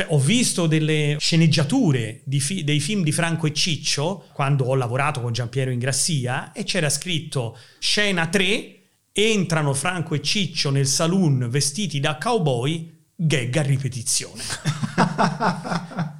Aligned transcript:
Cioè, 0.00 0.08
ho 0.12 0.18
visto 0.18 0.66
delle 0.66 1.16
sceneggiature 1.18 2.22
fi- 2.38 2.64
dei 2.64 2.80
film 2.80 3.02
di 3.02 3.12
Franco 3.12 3.46
e 3.46 3.52
Ciccio 3.52 4.24
quando 4.32 4.64
ho 4.64 4.74
lavorato 4.74 5.20
con 5.20 5.30
Giampiero 5.30 5.70
Ingrassia 5.70 6.52
e 6.52 6.64
c'era 6.64 6.88
scritto 6.88 7.58
scena 7.78 8.26
3, 8.26 8.80
entrano 9.12 9.74
Franco 9.74 10.14
e 10.14 10.22
Ciccio 10.22 10.70
nel 10.70 10.86
saloon 10.86 11.48
vestiti 11.50 12.00
da 12.00 12.16
cowboy, 12.16 12.90
gag 13.14 13.54
a 13.58 13.62
ripetizione. 13.62 14.42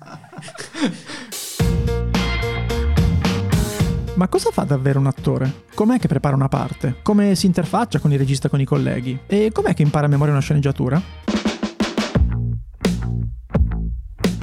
Ma 4.12 4.28
cosa 4.28 4.50
fa 4.50 4.64
davvero 4.64 4.98
un 4.98 5.06
attore? 5.06 5.64
Com'è 5.72 5.98
che 5.98 6.06
prepara 6.06 6.36
una 6.36 6.48
parte? 6.48 6.96
Come 7.00 7.34
si 7.34 7.46
interfaccia 7.46 7.98
con 7.98 8.12
il 8.12 8.18
regista 8.18 8.48
e 8.48 8.50
con 8.50 8.60
i 8.60 8.66
colleghi? 8.66 9.20
E 9.26 9.50
com'è 9.50 9.72
che 9.72 9.80
impara 9.80 10.04
a 10.04 10.10
memoria 10.10 10.34
una 10.34 10.42
sceneggiatura? 10.42 11.29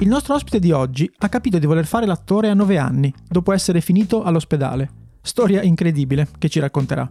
Il 0.00 0.06
nostro 0.06 0.34
ospite 0.34 0.60
di 0.60 0.70
oggi 0.70 1.10
ha 1.18 1.28
capito 1.28 1.58
di 1.58 1.66
voler 1.66 1.84
fare 1.84 2.06
l'attore 2.06 2.48
a 2.48 2.54
9 2.54 2.78
anni, 2.78 3.12
dopo 3.28 3.50
essere 3.50 3.80
finito 3.80 4.22
all'ospedale. 4.22 4.88
Storia 5.20 5.60
incredibile 5.62 6.28
che 6.38 6.48
ci 6.48 6.60
racconterà. 6.60 7.10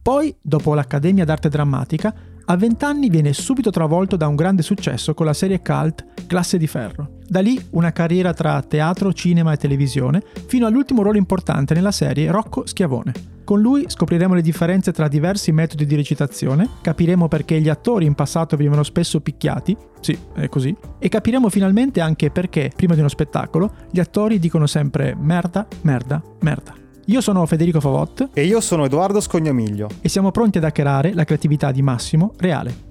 Poi, 0.00 0.32
dopo 0.40 0.72
l'Accademia 0.74 1.24
d'Arte 1.24 1.48
Drammatica, 1.48 2.14
a 2.50 2.56
20 2.56 2.84
anni 2.84 3.10
viene 3.10 3.34
subito 3.34 3.70
travolto 3.70 4.16
da 4.16 4.26
un 4.26 4.34
grande 4.34 4.62
successo 4.62 5.12
con 5.12 5.26
la 5.26 5.34
serie 5.34 5.60
cult 5.60 6.06
Classe 6.26 6.56
di 6.56 6.66
Ferro. 6.66 7.16
Da 7.26 7.40
lì 7.40 7.62
una 7.70 7.92
carriera 7.92 8.32
tra 8.32 8.62
teatro, 8.62 9.12
cinema 9.12 9.52
e 9.52 9.58
televisione, 9.58 10.22
fino 10.46 10.66
all'ultimo 10.66 11.02
ruolo 11.02 11.18
importante 11.18 11.74
nella 11.74 11.92
serie 11.92 12.30
Rocco 12.30 12.66
Schiavone. 12.66 13.12
Con 13.44 13.60
lui 13.60 13.84
scopriremo 13.86 14.34
le 14.34 14.40
differenze 14.40 14.92
tra 14.92 15.08
diversi 15.08 15.52
metodi 15.52 15.84
di 15.84 15.94
recitazione, 15.94 16.68
capiremo 16.80 17.28
perché 17.28 17.60
gli 17.60 17.68
attori 17.68 18.06
in 18.06 18.14
passato 18.14 18.56
venivano 18.56 18.82
spesso 18.82 19.20
picchiati, 19.20 19.76
sì, 20.00 20.18
è 20.34 20.48
così, 20.48 20.74
e 20.98 21.08
capiremo 21.08 21.50
finalmente 21.50 22.00
anche 22.00 22.30
perché, 22.30 22.72
prima 22.74 22.94
di 22.94 23.00
uno 23.00 23.10
spettacolo, 23.10 23.72
gli 23.90 24.00
attori 24.00 24.38
dicono 24.38 24.66
sempre 24.66 25.14
merda, 25.14 25.66
merda, 25.82 26.22
merda. 26.40 26.87
Io 27.08 27.22
sono 27.22 27.46
Federico 27.46 27.80
Favot. 27.80 28.28
E 28.34 28.44
io 28.44 28.60
sono 28.60 28.84
Edoardo 28.84 29.20
Scognamiglio. 29.20 29.88
E 30.02 30.10
siamo 30.10 30.30
pronti 30.30 30.58
ad 30.58 30.64
hackerare 30.64 31.14
la 31.14 31.24
creatività 31.24 31.72
di 31.72 31.80
Massimo 31.80 32.34
Reale. 32.36 32.86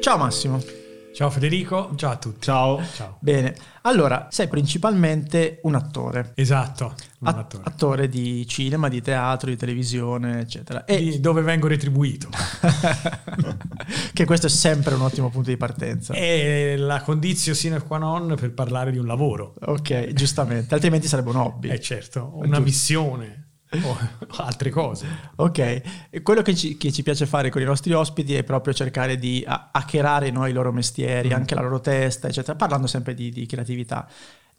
Ciao 0.00 0.16
Massimo. 0.16 0.77
Ciao 1.18 1.30
Federico, 1.30 1.94
ciao 1.96 2.12
a 2.12 2.16
tutti. 2.16 2.42
Ciao. 2.42 2.80
Ciao. 2.94 3.16
Bene, 3.18 3.52
allora 3.82 4.28
sei 4.30 4.46
principalmente 4.46 5.58
un 5.64 5.74
attore. 5.74 6.30
Esatto, 6.36 6.94
un 7.18 7.26
At- 7.26 7.36
attore. 7.36 7.62
attore. 7.66 8.08
di 8.08 8.46
cinema, 8.46 8.86
di 8.86 9.02
teatro, 9.02 9.50
di 9.50 9.56
televisione, 9.56 10.38
eccetera. 10.38 10.84
E 10.84 11.00
di 11.00 11.18
dove 11.18 11.42
vengo 11.42 11.66
retribuito. 11.66 12.28
che 14.14 14.24
questo 14.26 14.46
è 14.46 14.48
sempre 14.48 14.94
un 14.94 15.00
ottimo 15.00 15.28
punto 15.28 15.50
di 15.50 15.56
partenza. 15.56 16.14
È 16.14 16.76
la 16.76 17.02
condizione 17.02 17.58
sine 17.58 17.82
qua 17.82 17.98
non 17.98 18.36
per 18.38 18.54
parlare 18.54 18.92
di 18.92 18.98
un 18.98 19.06
lavoro. 19.06 19.54
Ok, 19.62 20.12
giustamente, 20.12 20.72
altrimenti 20.74 21.08
sarebbe 21.08 21.30
un 21.30 21.36
hobby. 21.38 21.70
Eh 21.70 21.80
certo, 21.80 22.30
una 22.34 22.60
missione 22.60 23.47
o 23.82 23.98
altre 24.42 24.70
cose. 24.70 25.06
Ok, 25.36 26.22
quello 26.22 26.42
che 26.42 26.54
ci, 26.54 26.76
che 26.76 26.90
ci, 26.92 27.02
piace 27.02 27.26
fare 27.26 27.50
con 27.50 27.60
i 27.60 27.64
nostri 27.64 27.92
ospiti 27.92 28.34
è 28.34 28.44
proprio 28.44 28.72
cercare 28.72 29.18
di 29.18 29.44
hackerare 29.46 30.30
noi 30.30 30.50
i 30.50 30.52
loro 30.52 30.72
mestieri, 30.72 31.28
mm. 31.28 31.32
anche 31.32 31.54
la 31.54 31.60
loro 31.60 31.80
testa, 31.80 32.28
eccetera, 32.28 32.56
parlando 32.56 32.86
sempre 32.86 33.14
di, 33.14 33.30
di 33.30 33.46
creatività. 33.46 34.08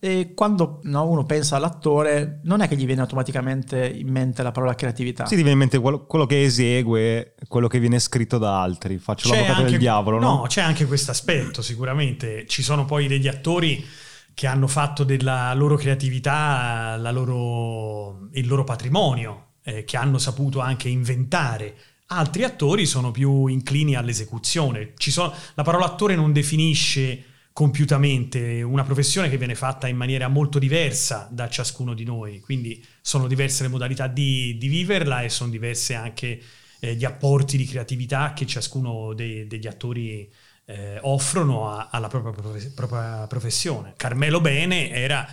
E 0.02 0.32
quando 0.34 0.80
no, 0.84 1.10
uno 1.10 1.26
pensa 1.26 1.58
all'attore, 1.58 2.40
non 2.44 2.62
è 2.62 2.70
che 2.70 2.78
gli 2.78 2.86
viene 2.86 3.02
automaticamente 3.02 3.86
in 3.86 4.08
mente 4.08 4.42
la 4.44 4.52
parola 4.52 4.74
creatività. 4.74 5.26
Sì, 5.26 5.32
ti 5.32 5.42
viene 5.42 5.52
in 5.52 5.58
mente 5.58 5.78
quello, 5.78 6.06
quello 6.06 6.26
che 6.26 6.42
esegue, 6.42 7.36
quello 7.50 7.68
che 7.68 7.80
viene 7.80 8.00
scritto 8.00 8.38
da 8.38 8.62
altri. 8.62 8.98
Faccio 8.98 9.28
c'è 9.28 9.36
l'avvocato 9.36 9.60
anche, 9.60 9.72
del 9.72 9.80
diavolo, 9.80 10.18
no? 10.18 10.36
No, 10.36 10.42
c'è 10.48 10.62
anche 10.62 10.86
questo 10.86 11.12
aspetto, 11.12 11.62
sicuramente. 11.62 12.46
Ci 12.48 12.64
sono 12.64 12.86
poi 12.86 13.08
degli 13.08 13.28
attori 13.28 13.86
che 14.40 14.48
hanno 14.48 14.68
fatto 14.68 15.04
della 15.04 15.54
loro 15.54 15.76
creatività 15.76 16.96
loro, 17.12 18.30
il 18.32 18.48
loro 18.48 18.64
patrimonio, 18.64 19.56
eh, 19.64 19.84
che 19.84 19.98
hanno 19.98 20.18
saputo 20.18 20.62
anche 20.62 20.88
inventare. 20.88 21.76
Altri 22.06 22.46
attori 22.46 22.86
sono 22.86 23.12
più 23.12 23.48
inclini 23.48 23.96
all'esecuzione. 23.96 24.94
Sono, 24.96 25.34
la 25.56 25.64
parola 25.64 25.88
attore 25.88 26.16
non 26.16 26.32
definisce 26.32 27.22
compiutamente 27.52 28.62
una 28.62 28.84
professione 28.84 29.30
che 29.30 29.38
viene 29.38 29.56
fatta 29.56 29.90
in 29.90 29.98
maniera 29.98 30.30
molto 30.30 30.58
diversa 30.58 31.28
da 31.30 31.50
ciascuno 31.50 31.94
di 31.94 32.06
noi, 32.06 32.40
quindi 32.40 32.82
sono 33.02 33.28
diverse 33.28 33.64
le 33.64 33.70
modalità 33.70 34.08
di, 34.08 34.58
di 34.58 34.70
viverla 34.70 35.22
e 35.22 35.28
sono 35.28 35.50
diverse 35.50 35.96
anche 35.96 36.42
eh, 36.80 36.96
gli 36.96 37.04
apporti 37.04 37.58
di 37.58 37.66
creatività 37.66 38.32
che 38.32 38.46
ciascuno 38.46 39.14
dei, 39.14 39.48
degli 39.48 39.68
attori 39.68 40.32
eh, 40.70 41.00
offrono 41.02 41.68
a, 41.68 41.88
alla 41.90 42.08
propria, 42.08 42.32
propria 42.76 43.26
professione. 43.28 43.94
Carmelo 43.98 44.40
Bene 44.40 44.92
era 44.92 45.28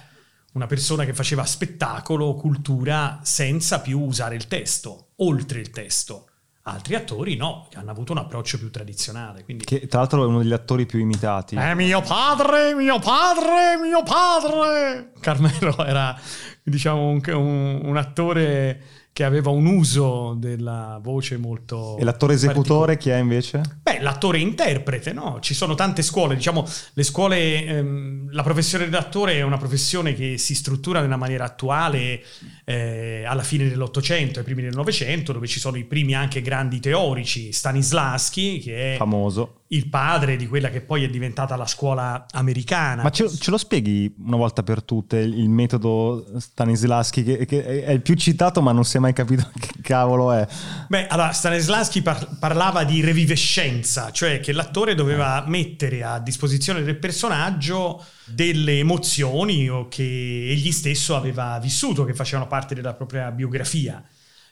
una 0.52 0.66
persona 0.66 1.04
che 1.04 1.12
faceva 1.12 1.44
spettacolo, 1.44 2.34
cultura, 2.34 3.20
senza 3.22 3.80
più 3.80 4.00
usare 4.00 4.34
il 4.34 4.46
testo, 4.46 5.08
oltre 5.16 5.60
il 5.60 5.68
testo. 5.68 6.28
Altri 6.62 6.94
attori 6.94 7.36
no, 7.36 7.68
che 7.70 7.76
hanno 7.76 7.90
avuto 7.90 8.12
un 8.12 8.18
approccio 8.18 8.58
più 8.58 8.70
tradizionale. 8.70 9.44
Quindi... 9.44 9.66
Che 9.66 9.86
tra 9.86 10.00
l'altro 10.00 10.22
è 10.22 10.26
uno 10.26 10.38
degli 10.38 10.54
attori 10.54 10.86
più 10.86 10.98
imitati. 10.98 11.54
È 11.54 11.74
mio 11.74 12.00
padre, 12.00 12.74
mio 12.74 12.98
padre, 12.98 13.76
mio 13.80 14.02
padre! 14.02 15.12
Carmelo 15.20 15.84
era, 15.84 16.18
diciamo, 16.62 17.08
un, 17.08 17.20
un, 17.26 17.80
un 17.84 17.96
attore 17.98 18.80
che 19.16 19.24
aveva 19.24 19.48
un 19.48 19.64
uso 19.64 20.34
della 20.38 21.00
voce 21.02 21.38
molto... 21.38 21.96
E 21.96 22.04
l'attore 22.04 22.34
esecutore 22.34 22.98
chi 22.98 23.08
è 23.08 23.16
invece? 23.16 23.62
Beh, 23.80 24.00
l'attore 24.00 24.40
interprete, 24.40 25.14
no? 25.14 25.38
Ci 25.40 25.54
sono 25.54 25.74
tante 25.74 26.02
scuole, 26.02 26.34
diciamo, 26.34 26.68
le 26.92 27.02
scuole, 27.02 27.64
ehm, 27.64 28.28
la 28.32 28.42
professione 28.42 28.90
d'attore 28.90 29.36
è 29.36 29.40
una 29.40 29.56
professione 29.56 30.12
che 30.12 30.36
si 30.36 30.54
struttura 30.54 31.00
nella 31.00 31.16
maniera 31.16 31.46
attuale 31.46 32.22
eh, 32.66 33.24
alla 33.24 33.42
fine 33.42 33.70
dell'Ottocento, 33.70 34.40
ai 34.40 34.44
primi 34.44 34.60
del 34.60 34.74
Novecento, 34.74 35.32
dove 35.32 35.46
ci 35.46 35.60
sono 35.60 35.78
i 35.78 35.84
primi 35.84 36.14
anche 36.14 36.42
grandi 36.42 36.78
teorici, 36.78 37.52
Stanislaschi, 37.52 38.58
che 38.58 38.96
è... 38.96 38.96
Famoso 38.98 39.60
il 39.68 39.88
padre 39.88 40.36
di 40.36 40.46
quella 40.46 40.70
che 40.70 40.80
poi 40.80 41.02
è 41.02 41.08
diventata 41.08 41.56
la 41.56 41.66
scuola 41.66 42.26
americana. 42.32 43.02
Ma 43.02 43.10
ce, 43.10 43.28
ce 43.28 43.50
lo 43.50 43.58
spieghi 43.58 44.14
una 44.18 44.36
volta 44.36 44.62
per 44.62 44.82
tutte 44.82 45.18
il 45.18 45.48
metodo 45.48 46.24
Stanislaschi, 46.38 47.24
che, 47.24 47.46
che, 47.46 47.84
è 47.84 47.90
il 47.90 48.02
più 48.02 48.14
citato, 48.14 48.62
ma 48.62 48.72
non 48.72 48.84
si 48.84 48.96
è 48.96 49.00
mai 49.00 49.12
capito 49.12 49.50
che 49.58 49.80
cavolo 49.82 50.32
è? 50.32 50.46
Beh, 50.88 51.08
allora, 51.08 51.32
Stanislaschi 51.32 52.02
par- 52.02 52.38
parlava 52.38 52.84
di 52.84 53.00
revivescenza, 53.00 54.12
cioè 54.12 54.38
che 54.38 54.52
l'attore 54.52 54.94
doveva 54.94 55.42
mettere 55.46 56.04
a 56.04 56.20
disposizione 56.20 56.82
del 56.82 56.96
personaggio 56.96 58.04
delle 58.24 58.78
emozioni 58.78 59.68
che 59.88 60.02
egli 60.02 60.70
stesso 60.70 61.16
aveva 61.16 61.58
vissuto, 61.58 62.04
che 62.04 62.14
facevano 62.14 62.46
parte 62.46 62.74
della 62.74 62.94
propria 62.94 63.30
biografia. 63.32 64.02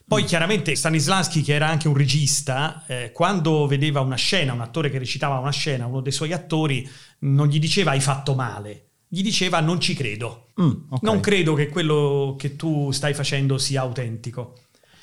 Poi 0.06 0.24
chiaramente 0.24 0.74
Stanislavski, 0.74 1.40
che 1.40 1.54
era 1.54 1.68
anche 1.68 1.88
un 1.88 1.96
regista, 1.96 2.84
eh, 2.86 3.10
quando 3.12 3.66
vedeva 3.66 4.00
una 4.00 4.16
scena, 4.16 4.52
un 4.52 4.60
attore 4.60 4.90
che 4.90 4.98
recitava 4.98 5.38
una 5.38 5.50
scena, 5.50 5.86
uno 5.86 6.00
dei 6.00 6.12
suoi 6.12 6.32
attori 6.32 6.88
non 7.20 7.48
gli 7.48 7.58
diceva 7.58 7.92
hai 7.92 8.00
fatto 8.00 8.34
male, 8.34 8.88
gli 9.08 9.22
diceva 9.22 9.60
non 9.60 9.80
ci 9.80 9.94
credo, 9.94 10.48
mm, 10.60 10.70
okay. 10.90 10.98
non 11.02 11.20
credo 11.20 11.54
che 11.54 11.68
quello 11.68 12.36
che 12.38 12.54
tu 12.54 12.90
stai 12.90 13.14
facendo 13.14 13.56
sia 13.56 13.80
autentico. 13.80 14.58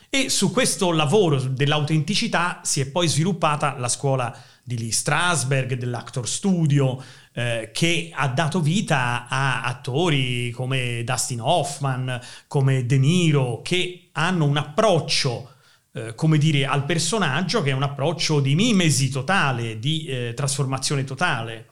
E 0.07 0.29
su 0.29 0.51
questo 0.51 0.91
lavoro 0.91 1.40
dell'autenticità 1.41 2.59
si 2.63 2.81
è 2.81 2.85
poi 2.85 3.07
sviluppata 3.07 3.78
la 3.78 3.88
scuola 3.88 4.38
di 4.61 4.78
Lee 4.78 4.91
Strasberg, 4.91 5.73
dell'Actor 5.75 6.28
Studio, 6.28 7.01
eh, 7.33 7.71
che 7.73 8.11
ha 8.13 8.27
dato 8.27 8.59
vita 8.59 9.27
a 9.27 9.63
attori 9.63 10.51
come 10.51 11.03
Dustin 11.03 11.41
Hoffman, 11.41 12.19
come 12.47 12.85
De 12.85 12.97
Niro, 12.97 13.61
che 13.61 14.09
hanno 14.13 14.45
un 14.45 14.57
approccio, 14.57 15.51
eh, 15.93 16.15
come 16.15 16.37
dire, 16.37 16.65
al 16.65 16.85
personaggio 16.85 17.61
che 17.61 17.71
è 17.71 17.73
un 17.73 17.83
approccio 17.83 18.39
di 18.39 18.55
mimesi 18.55 19.09
totale, 19.09 19.79
di 19.79 20.05
eh, 20.05 20.33
trasformazione 20.35 21.03
totale. 21.03 21.67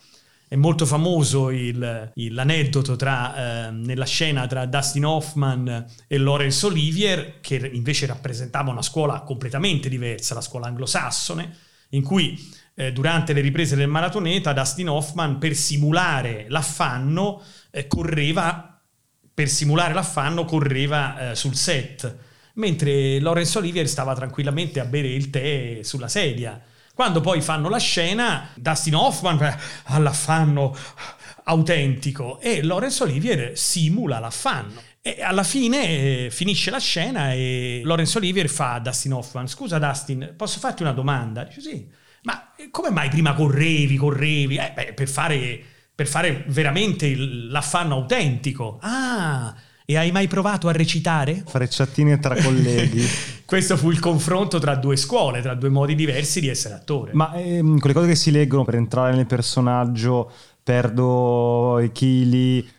È 0.48 0.56
molto 0.56 0.88
famoso 0.88 1.52
il, 1.52 2.12
il, 2.16 2.34
l'aneddoto 2.34 2.96
tra, 2.96 3.68
eh, 3.68 3.72
nella 3.72 4.06
scena 4.06 4.48
tra 4.48 4.66
Dustin 4.66 5.06
Hoffman 5.06 5.86
e 6.08 6.18
Laurence 6.18 6.66
Olivier, 6.66 7.40
che 7.40 7.70
invece 7.72 8.08
rappresentava 8.08 8.72
una 8.72 8.82
scuola 8.82 9.22
completamente 9.22 9.90
diversa, 9.90 10.34
la 10.34 10.42
scuola 10.42 10.66
anglosassone, 10.66 11.56
in 11.90 12.02
cui 12.02 12.36
eh, 12.80 12.94
durante 12.94 13.34
le 13.34 13.42
riprese 13.42 13.76
del 13.76 13.90
maratoneta 13.90 14.54
Dustin 14.54 14.88
Hoffman 14.88 15.38
per 15.38 15.54
simulare 15.54 16.46
l'affanno 16.48 17.44
eh, 17.72 17.88
correva 17.88 18.80
simulare 19.46 19.94
l'affanno 19.94 20.44
correva 20.44 21.32
eh, 21.32 21.36
sul 21.36 21.56
set 21.56 22.18
mentre 22.56 23.20
Laurence 23.20 23.58
Olivier 23.58 23.88
stava 23.88 24.14
tranquillamente 24.14 24.80
a 24.80 24.86
bere 24.86 25.08
il 25.08 25.30
tè 25.30 25.80
sulla 25.82 26.10
sedia. 26.10 26.62
Quando 26.94 27.22
poi 27.22 27.40
fanno 27.40 27.70
la 27.70 27.78
scena 27.78 28.50
Dustin 28.56 28.96
Hoffman 28.96 29.58
ha 29.84 29.98
l'affanno 29.98 30.76
autentico 31.46 32.40
e 32.42 32.62
Laurence 32.64 33.04
Olivier 33.04 33.58
simula 33.58 34.20
l'affanno. 34.20 34.82
E 35.02 35.22
alla 35.22 35.44
fine 35.44 36.26
eh, 36.26 36.30
finisce 36.32 36.70
la 36.70 36.80
scena 36.80 37.32
e 37.32 37.82
Laurence 37.86 38.18
Olivier 38.18 38.50
fa 38.50 38.74
a 38.74 38.80
Dustin 38.80 39.14
Hoffman 39.14 39.48
scusa 39.48 39.80
Dustin 39.80 40.34
posso 40.36 40.60
farti 40.60 40.82
una 40.82 40.92
domanda? 40.94 41.44
Dice 41.44 41.62
sì 41.62 41.99
ma 42.24 42.52
come 42.72 42.90
mai 42.90 43.10
prima 43.10 43.34
correvi, 43.34 43.98
correvi? 43.98 44.58
Eh, 44.58 44.72
beh, 44.76 44.94
per 44.94 45.08
fare, 45.08 45.60
per 45.94 46.08
fare 46.08 46.44
veramente 46.48 47.14
l'affanno 47.16 47.96
autentico. 47.96 48.78
Ah, 48.82 49.54
e 49.86 49.98
hai 49.98 50.12
mai 50.12 50.28
provato 50.28 50.68
a 50.68 50.72
recitare? 50.72 51.44
Frecciatine 51.46 52.20
tra 52.20 52.36
colleghi. 52.36 53.04
Questo 53.44 53.76
fu 53.76 53.90
il 53.90 54.00
confronto 54.00 54.60
tra 54.60 54.76
due 54.76 54.96
scuole, 54.96 55.42
tra 55.42 55.56
due 55.56 55.70
modi 55.70 55.96
diversi 55.96 56.40
di 56.40 56.48
essere 56.48 56.76
attore. 56.76 57.12
Ma 57.14 57.34
ehm, 57.34 57.80
quelle 57.80 57.96
cose 57.96 58.08
che 58.08 58.16
si 58.16 58.30
leggono 58.30 58.64
per 58.64 58.76
entrare 58.76 59.16
nel 59.16 59.26
personaggio, 59.26 60.32
perdo 60.62 61.80
i 61.80 61.92
chili, 61.92 62.70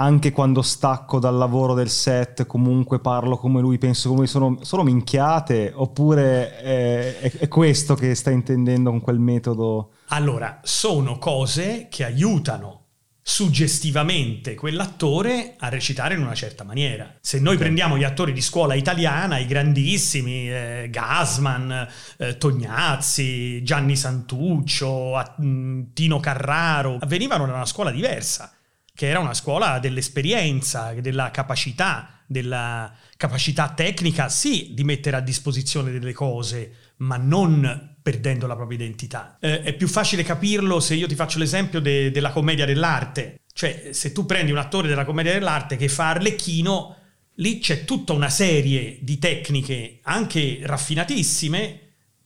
anche 0.00 0.30
quando 0.30 0.62
stacco 0.62 1.18
dal 1.18 1.36
lavoro 1.36 1.74
del 1.74 1.90
set, 1.90 2.46
comunque 2.46 3.00
parlo 3.00 3.36
come 3.36 3.60
lui, 3.60 3.78
penso 3.78 4.08
come 4.08 4.20
lui, 4.20 4.28
sono, 4.28 4.58
sono 4.62 4.84
minchiate? 4.84 5.72
Oppure 5.74 6.56
è, 6.58 7.18
è, 7.18 7.32
è 7.38 7.48
questo 7.48 7.94
che 7.94 8.14
stai 8.14 8.34
intendendo 8.34 8.90
con 8.90 9.00
quel 9.00 9.18
metodo? 9.18 9.92
Allora, 10.08 10.60
sono 10.62 11.18
cose 11.18 11.88
che 11.90 12.04
aiutano 12.04 12.84
suggestivamente 13.28 14.54
quell'attore 14.54 15.56
a 15.58 15.68
recitare 15.68 16.14
in 16.14 16.22
una 16.22 16.34
certa 16.34 16.64
maniera. 16.64 17.16
Se 17.20 17.38
noi 17.40 17.58
prendiamo 17.58 17.98
gli 17.98 18.04
attori 18.04 18.32
di 18.32 18.40
scuola 18.40 18.72
italiana, 18.72 19.36
i 19.36 19.46
grandissimi, 19.46 20.48
eh, 20.48 20.88
Gasman, 20.90 21.88
eh, 22.16 22.38
Tognazzi, 22.38 23.62
Gianni 23.62 23.96
Santuccio, 23.96 25.22
mm, 25.42 25.82
Tino 25.92 26.20
Carraro, 26.20 26.98
venivano 27.06 27.44
da 27.44 27.52
una 27.52 27.66
scuola 27.66 27.90
diversa, 27.90 28.50
che 28.98 29.06
era 29.06 29.20
una 29.20 29.32
scuola 29.32 29.78
dell'esperienza, 29.78 30.92
della 30.94 31.30
capacità, 31.30 32.20
della 32.26 32.92
capacità 33.16 33.68
tecnica, 33.68 34.28
sì, 34.28 34.74
di 34.74 34.82
mettere 34.82 35.16
a 35.16 35.20
disposizione 35.20 35.92
delle 35.92 36.12
cose, 36.12 36.72
ma 36.96 37.16
non 37.16 37.94
perdendo 38.02 38.48
la 38.48 38.56
propria 38.56 38.76
identità. 38.76 39.36
Eh, 39.38 39.62
è 39.62 39.72
più 39.74 39.86
facile 39.86 40.24
capirlo 40.24 40.80
se 40.80 40.96
io 40.96 41.06
ti 41.06 41.14
faccio 41.14 41.38
l'esempio 41.38 41.78
de- 41.78 42.10
della 42.10 42.32
commedia 42.32 42.66
dell'arte. 42.66 43.42
Cioè, 43.52 43.90
se 43.92 44.10
tu 44.10 44.26
prendi 44.26 44.50
un 44.50 44.58
attore 44.58 44.88
della 44.88 45.04
commedia 45.04 45.32
dell'arte 45.32 45.76
che 45.76 45.86
fa 45.86 46.08
Arlecchino, 46.08 46.96
lì 47.34 47.60
c'è 47.60 47.84
tutta 47.84 48.14
una 48.14 48.30
serie 48.30 48.98
di 49.00 49.20
tecniche, 49.20 50.00
anche 50.02 50.58
raffinatissime, 50.64 51.80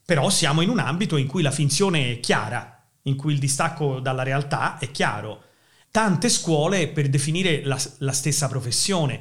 però 0.07 0.31
siamo 0.31 0.63
in 0.63 0.71
un 0.71 0.79
ambito 0.79 1.19
in 1.19 1.27
cui 1.27 1.43
la 1.43 1.51
finzione 1.51 2.13
è 2.13 2.21
chiara, 2.21 2.83
in 3.03 3.17
cui 3.17 3.35
il 3.35 3.39
distacco 3.39 4.01
dalla 4.01 4.23
realtà 4.23 4.79
è 4.79 4.91
chiaro. 4.91 5.51
Tante 5.93 6.31
scuole 6.31 6.89
per 6.89 7.11
definire 7.11 7.61
la, 7.65 7.79
la 7.99 8.13
stessa 8.13 8.49
professione, 8.49 9.21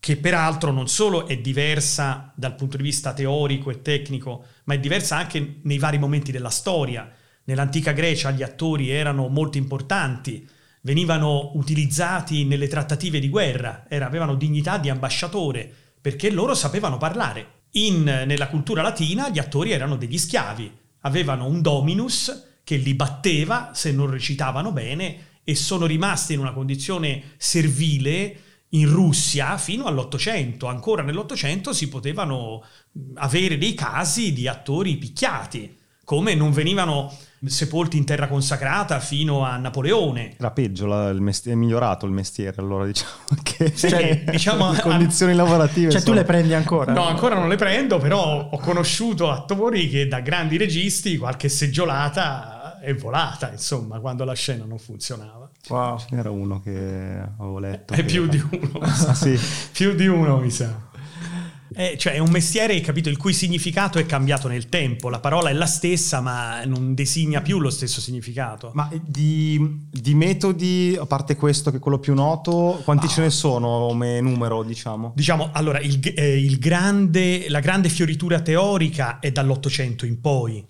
che 0.00 0.16
peraltro 0.16 0.72
non 0.72 0.88
solo 0.88 1.28
è 1.28 1.38
diversa 1.38 2.32
dal 2.34 2.56
punto 2.56 2.76
di 2.76 2.82
vista 2.82 3.12
teorico 3.12 3.70
e 3.70 3.82
tecnico, 3.82 4.44
ma 4.64 4.74
è 4.74 4.80
diversa 4.80 5.14
anche 5.14 5.60
nei 5.62 5.78
vari 5.78 5.96
momenti 5.96 6.32
della 6.32 6.50
storia. 6.50 7.08
Nell'antica 7.44 7.92
Grecia 7.92 8.32
gli 8.32 8.42
attori 8.42 8.90
erano 8.90 9.28
molto 9.28 9.58
importanti, 9.58 10.44
venivano 10.80 11.52
utilizzati 11.54 12.44
nelle 12.44 12.66
trattative 12.66 13.20
di 13.20 13.28
guerra, 13.28 13.84
era, 13.88 14.06
avevano 14.06 14.34
dignità 14.34 14.76
di 14.76 14.88
ambasciatore, 14.88 15.72
perché 16.00 16.32
loro 16.32 16.54
sapevano 16.54 16.96
parlare. 16.96 17.66
In, 17.74 18.02
nella 18.02 18.48
cultura 18.48 18.82
latina 18.82 19.28
gli 19.28 19.38
attori 19.38 19.70
erano 19.70 19.94
degli 19.94 20.18
schiavi, 20.18 20.68
avevano 21.02 21.46
un 21.46 21.62
dominus 21.62 22.44
che 22.64 22.74
li 22.74 22.94
batteva 22.94 23.70
se 23.72 23.92
non 23.92 24.10
recitavano 24.10 24.72
bene 24.72 25.26
e 25.48 25.54
sono 25.54 25.86
rimasti 25.86 26.34
in 26.34 26.40
una 26.40 26.52
condizione 26.52 27.22
servile 27.38 28.36
in 28.72 28.86
Russia 28.86 29.56
fino 29.56 29.86
all'Ottocento. 29.86 30.66
Ancora 30.66 31.00
nell'Ottocento 31.00 31.72
si 31.72 31.88
potevano 31.88 32.62
avere 33.14 33.56
dei 33.56 33.72
casi 33.72 34.34
di 34.34 34.46
attori 34.46 34.98
picchiati, 34.98 35.74
come 36.04 36.34
non 36.34 36.52
venivano 36.52 37.10
sepolti 37.46 37.96
in 37.96 38.04
terra 38.04 38.28
consacrata 38.28 39.00
fino 39.00 39.42
a 39.42 39.56
Napoleone. 39.56 40.34
Era 40.38 40.50
peggio, 40.50 40.84
la, 40.84 41.08
il 41.08 41.22
mestiere, 41.22 41.56
è 41.56 41.58
migliorato 41.58 42.04
il 42.04 42.12
mestiere, 42.12 42.60
allora 42.60 42.84
diciamo 42.86 43.14
che 43.42 43.74
cioè, 43.74 44.24
diciamo, 44.28 44.72
le 44.72 44.80
condizioni 44.82 45.32
lavorative. 45.32 45.90
Cioè 45.90 46.00
sono... 46.02 46.12
tu 46.12 46.20
le 46.20 46.26
prendi 46.26 46.52
ancora? 46.52 46.92
No, 46.92 47.06
ancora 47.06 47.36
non 47.36 47.48
le 47.48 47.56
prendo, 47.56 47.96
però 47.96 48.50
ho 48.50 48.58
conosciuto 48.58 49.30
attori 49.30 49.88
che 49.88 50.08
da 50.08 50.20
grandi 50.20 50.58
registi 50.58 51.16
qualche 51.16 51.48
seggiolata 51.48 52.57
è 52.80 52.94
volata, 52.94 53.50
insomma, 53.50 54.00
quando 54.00 54.24
la 54.24 54.34
scena 54.34 54.64
non 54.64 54.78
funzionava. 54.78 55.50
Wow. 55.68 55.98
Ce 55.98 56.06
n'era 56.10 56.30
uno 56.30 56.60
che 56.60 56.70
avevo 57.38 57.58
letto. 57.58 57.94
È 57.94 58.04
più 58.04 58.26
di 58.26 58.38
uno. 58.50 58.78
ah, 58.80 59.14
sì. 59.14 59.38
più 59.72 59.94
di 59.94 60.06
uno, 60.06 60.38
mi 60.38 60.50
sa. 60.50 60.86
Eh, 61.74 61.96
cioè 61.96 62.14
è 62.14 62.18
un 62.18 62.30
mestiere, 62.30 62.80
capito, 62.80 63.08
il 63.08 63.16
cui 63.16 63.32
significato 63.32 63.98
è 63.98 64.06
cambiato 64.06 64.48
nel 64.48 64.68
tempo. 64.68 65.08
La 65.08 65.20
parola 65.20 65.50
è 65.50 65.52
la 65.52 65.66
stessa, 65.66 66.20
ma 66.20 66.64
non 66.64 66.94
designa 66.94 67.40
più 67.40 67.60
lo 67.60 67.70
stesso 67.70 68.00
significato. 68.00 68.70
Ma 68.74 68.90
di, 69.00 69.86
di 69.90 70.14
metodi, 70.14 70.96
a 70.98 71.06
parte 71.06 71.36
questo 71.36 71.70
che 71.70 71.76
è 71.76 71.80
quello 71.80 71.98
più 71.98 72.14
noto, 72.14 72.80
quanti 72.84 73.06
ah. 73.06 73.08
ce 73.08 73.20
ne 73.20 73.30
sono 73.30 73.86
come 73.88 74.20
numero, 74.20 74.62
diciamo? 74.62 75.12
Diciamo, 75.14 75.50
allora, 75.52 75.78
il, 75.80 76.00
eh, 76.16 76.42
il 76.42 76.58
grande, 76.58 77.48
la 77.48 77.60
grande 77.60 77.88
fioritura 77.88 78.40
teorica 78.40 79.18
è 79.20 79.30
dall'Ottocento 79.30 80.06
in 80.06 80.20
poi 80.20 80.66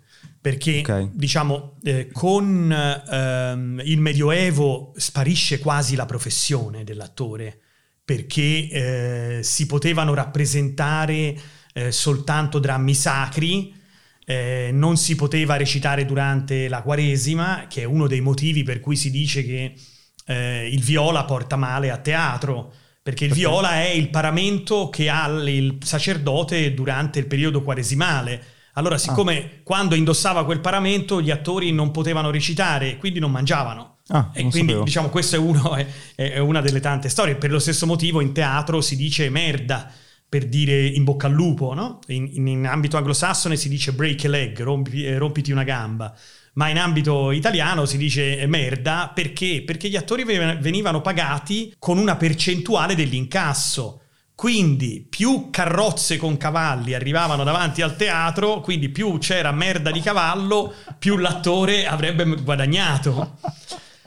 perché 0.49 0.79
okay. 0.79 1.11
diciamo 1.13 1.75
eh, 1.83 2.09
con 2.11 2.73
ehm, 2.73 3.83
il 3.85 4.01
Medioevo 4.01 4.95
sparisce 4.97 5.59
quasi 5.59 5.95
la 5.95 6.07
professione 6.07 6.85
dell'attore 6.85 7.59
perché 8.03 8.69
eh, 8.71 9.41
si 9.43 9.67
potevano 9.67 10.15
rappresentare 10.15 11.39
eh, 11.75 11.93
soltanto 11.93 12.59
drammi 12.59 12.95
sacri, 12.95 13.75
eh, 14.25 14.71
non 14.73 14.97
si 14.97 15.15
poteva 15.15 15.57
recitare 15.57 16.07
durante 16.07 16.69
la 16.69 16.81
Quaresima, 16.81 17.67
che 17.69 17.83
è 17.83 17.85
uno 17.85 18.07
dei 18.07 18.23
motivi 18.23 18.63
per 18.63 18.81
cui 18.81 18.97
si 18.97 19.11
dice 19.11 19.45
che 19.45 19.75
eh, 20.25 20.67
il 20.73 20.81
viola 20.81 21.25
porta 21.25 21.57
male 21.57 21.91
a 21.91 21.99
teatro, 21.99 22.73
perché 23.03 23.27
il 23.27 23.35
viola 23.35 23.83
è 23.83 23.89
il 23.89 24.09
paramento 24.09 24.89
che 24.89 25.11
ha 25.11 25.27
il 25.27 25.77
sacerdote 25.83 26.73
durante 26.73 27.19
il 27.19 27.27
periodo 27.27 27.61
quaresimale 27.61 28.57
allora, 28.79 28.95
ah. 28.95 28.99
siccome 28.99 29.39
ah. 29.39 29.49
quando 29.63 29.95
indossava 29.95 30.45
quel 30.45 30.61
paramento 30.61 31.21
gli 31.21 31.31
attori 31.31 31.73
non 31.73 31.91
potevano 31.91 32.31
recitare, 32.31 32.97
quindi 32.97 33.19
non 33.19 33.31
mangiavano. 33.31 33.97
Ah, 34.09 34.31
e 34.33 34.41
quindi 34.41 34.59
sapevo. 34.59 34.85
diciamo 34.85 35.09
questa 35.11 35.37
è, 35.37 35.39
uno, 35.39 35.75
è, 35.75 35.87
è, 36.15 36.39
una 36.39 36.61
delle 36.61 36.81
tante 36.81 37.09
storie. 37.09 37.35
Per 37.35 37.51
lo 37.51 37.59
stesso 37.59 37.87
motivo 37.87 38.21
in 38.21 38.33
teatro 38.33 38.81
si 38.81 38.97
dice 38.97 39.29
merda 39.29 39.91
per 40.29 40.47
dire 40.47 40.87
in 40.87 41.05
bocca 41.05 41.27
al 41.27 41.33
lupo, 41.33 41.75
no? 41.75 42.01
in, 42.09 42.29
in, 42.33 42.47
in 42.47 42.67
ambito 42.67 42.97
anglosassone 42.97 43.57
si 43.57 43.69
dice 43.69 43.93
break 43.93 44.27
a 44.27 44.29
leg, 44.29 44.61
rompi, 44.61 45.05
eh, 45.05 45.19
rompiti 45.19 45.53
una 45.53 45.65
gamba. 45.65 46.15
Ma 46.55 46.69
in 46.69 46.79
ambito 46.79 47.31
italiano 47.31 47.85
si 47.85 47.97
dice 47.97 48.45
merda 48.47 49.11
perché? 49.15 49.63
Perché 49.65 49.89
gli 49.89 49.97
attori 49.97 50.25
venivano 50.25 51.01
pagati 51.01 51.75
con 51.79 51.99
una 51.99 52.17
percentuale 52.17 52.95
dell'incasso. 52.95 54.03
Quindi 54.39 55.05
più 55.11 55.49
carrozze 55.51 56.17
con 56.17 56.37
cavalli 56.37 56.95
arrivavano 56.95 57.43
davanti 57.43 57.83
al 57.83 57.97
teatro, 57.97 58.61
quindi 58.61 58.89
più 58.89 59.19
c'era 59.19 59.51
merda 59.51 59.91
di 59.91 59.99
cavallo, 59.99 60.73
più 60.97 61.17
l'attore 61.17 61.89
avrebbe 61.89 62.25
guadagnato. 62.41 63.39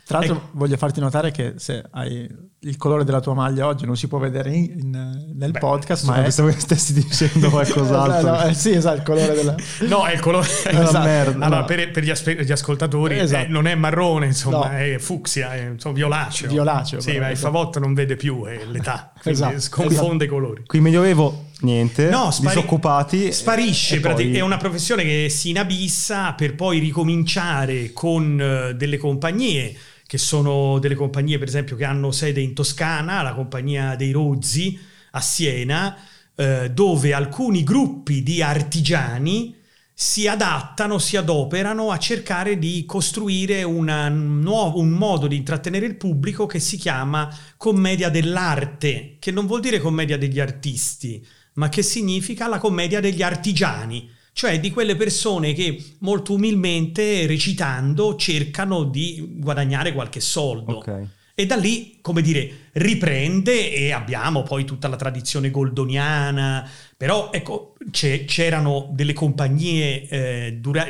Tra 0.06 0.20
l'altro 0.20 0.38
ecco. 0.38 0.50
voglio 0.54 0.78
farti 0.78 1.02
notare 1.02 1.32
che 1.32 1.56
se 1.58 1.84
hai 1.92 2.30
il 2.64 2.78
colore 2.78 3.04
della 3.04 3.22
tua 3.22 3.34
maglia 3.34 3.66
oggi 3.66 3.88
non 3.88 3.98
si 3.98 4.08
può 4.08 4.20
vedere 4.20 4.54
in, 4.54 4.72
in, 4.78 5.34
nel 5.36 5.50
Beh, 5.50 5.58
podcast, 5.58 6.06
ma 6.06 6.22
pensavo 6.22 6.50
che 6.50 6.60
stessi 6.60 6.94
dicendo 6.94 7.50
qualcos'altro. 7.50 8.30
no, 8.30 8.44
eh, 8.44 8.54
sì, 8.54 8.72
esatto, 8.72 8.98
il 8.98 9.04
colore 9.04 9.34
della... 9.34 9.56
No, 9.88 10.06
è 10.06 10.14
il 10.14 10.20
colore 10.20 10.48
della 10.66 10.84
esatto. 10.84 11.06
merda. 11.06 11.46
Allora, 11.46 11.62
no. 11.62 11.66
per, 11.66 11.90
per, 11.90 12.04
gli, 12.04 12.12
aspe- 12.12 12.44
gli, 12.44 12.52
ascoltatori 12.52 13.16
eh, 13.16 13.22
esatto. 13.22 13.46
eh, 13.46 13.48
non 13.48 13.66
è 13.66 13.74
marrone, 13.74 14.28
insomma, 14.28 14.58
no. 14.58 14.78
è 14.78 14.98
fucsia, 15.00 15.56
è 15.56 15.70
insomma, 15.72 15.96
violaceo. 15.96 16.50
Violaceo. 16.50 17.00
Sì, 17.00 17.18
ma 17.18 17.32
il 17.32 17.38
favotto 17.38 17.80
non 17.80 17.96
vede 17.96 18.16
più, 18.16 18.46
è 18.46 18.64
l'età, 18.70 19.12
esatto. 19.24 19.60
sconfonde 19.60 20.26
i 20.26 20.28
colori. 20.28 20.64
Qui 20.68 20.80
Medioevo 20.82 21.46
niente, 21.62 22.10
no, 22.10 22.30
spari- 22.30 22.56
disoccupati. 22.56 23.32
Sparisce, 23.32 24.00
poi... 24.02 24.38
è 24.38 24.42
una 24.42 24.58
professione 24.58 25.02
che 25.02 25.30
si 25.30 25.50
inabissa 25.50 26.34
per 26.34 26.54
poi 26.54 26.78
ricominciare 26.78 27.92
con 27.92 28.70
uh, 28.70 28.78
delle 28.78 28.98
compagnie 28.98 29.76
che 30.12 30.18
sono 30.18 30.78
delle 30.80 30.96
compagnie 30.96 31.38
per 31.38 31.48
esempio 31.48 31.78
che 31.78 31.86
hanno 31.86 32.12
sede 32.12 32.42
in 32.42 32.54
Toscana, 32.54 33.22
la 33.22 33.34
compagnia 33.34 33.96
dei 33.96 34.12
Rozzi 34.12 34.78
a 35.12 35.22
Siena, 35.22 35.98
eh, 36.36 36.70
dove 36.70 37.14
alcuni 37.14 37.64
gruppi 37.64 38.22
di 38.22 38.42
artigiani 38.42 39.56
si 39.94 40.28
adattano, 40.28 40.98
si 40.98 41.16
adoperano 41.16 41.92
a 41.92 41.98
cercare 41.98 42.60
di 42.60 42.84
costruire 42.86 43.64
nuovo, 43.64 44.80
un 44.80 44.90
modo 44.90 45.28
di 45.28 45.38
intrattenere 45.38 45.86
il 45.86 45.96
pubblico 45.96 46.46
che 46.46 46.60
si 46.60 46.76
chiama 46.76 47.34
commedia 47.56 48.10
dell'arte, 48.10 49.16
che 49.18 49.32
non 49.32 49.48
vuol 49.48 49.62
dire 49.62 49.80
commedia 49.80 50.18
degli 50.18 50.42
artisti, 50.42 51.26
ma 51.54 51.70
che 51.70 51.84
significa 51.84 52.50
la 52.50 52.58
commedia 52.58 53.00
degli 53.00 53.22
artigiani 53.22 54.10
cioè 54.34 54.60
di 54.60 54.72
quelle 54.72 54.96
persone 54.96 55.54
che 55.54 55.84
molto 56.00 56.34
umilmente 56.34 57.26
recitando 57.28 58.16
cercano 58.16 58.84
di 58.84 59.36
guadagnare 59.38 59.94
qualche 59.94 60.20
soldo. 60.20 60.78
Okay. 60.78 61.08
E 61.34 61.46
da 61.46 61.56
lì, 61.56 61.98
come 62.02 62.22
dire, 62.22 62.70
riprende 62.74 63.74
e 63.74 63.92
abbiamo 63.92 64.44
poi 64.44 64.66
tutta 64.66 64.88
la 64.88 64.96
tradizione 64.96 65.50
goldoniana, 65.50 66.70
però 66.96 67.32
ecco, 67.32 67.76
c'erano 67.90 68.90
delle 68.94 69.14
compagnie 69.14 70.08
eh, 70.08 70.58
dura- 70.60 70.88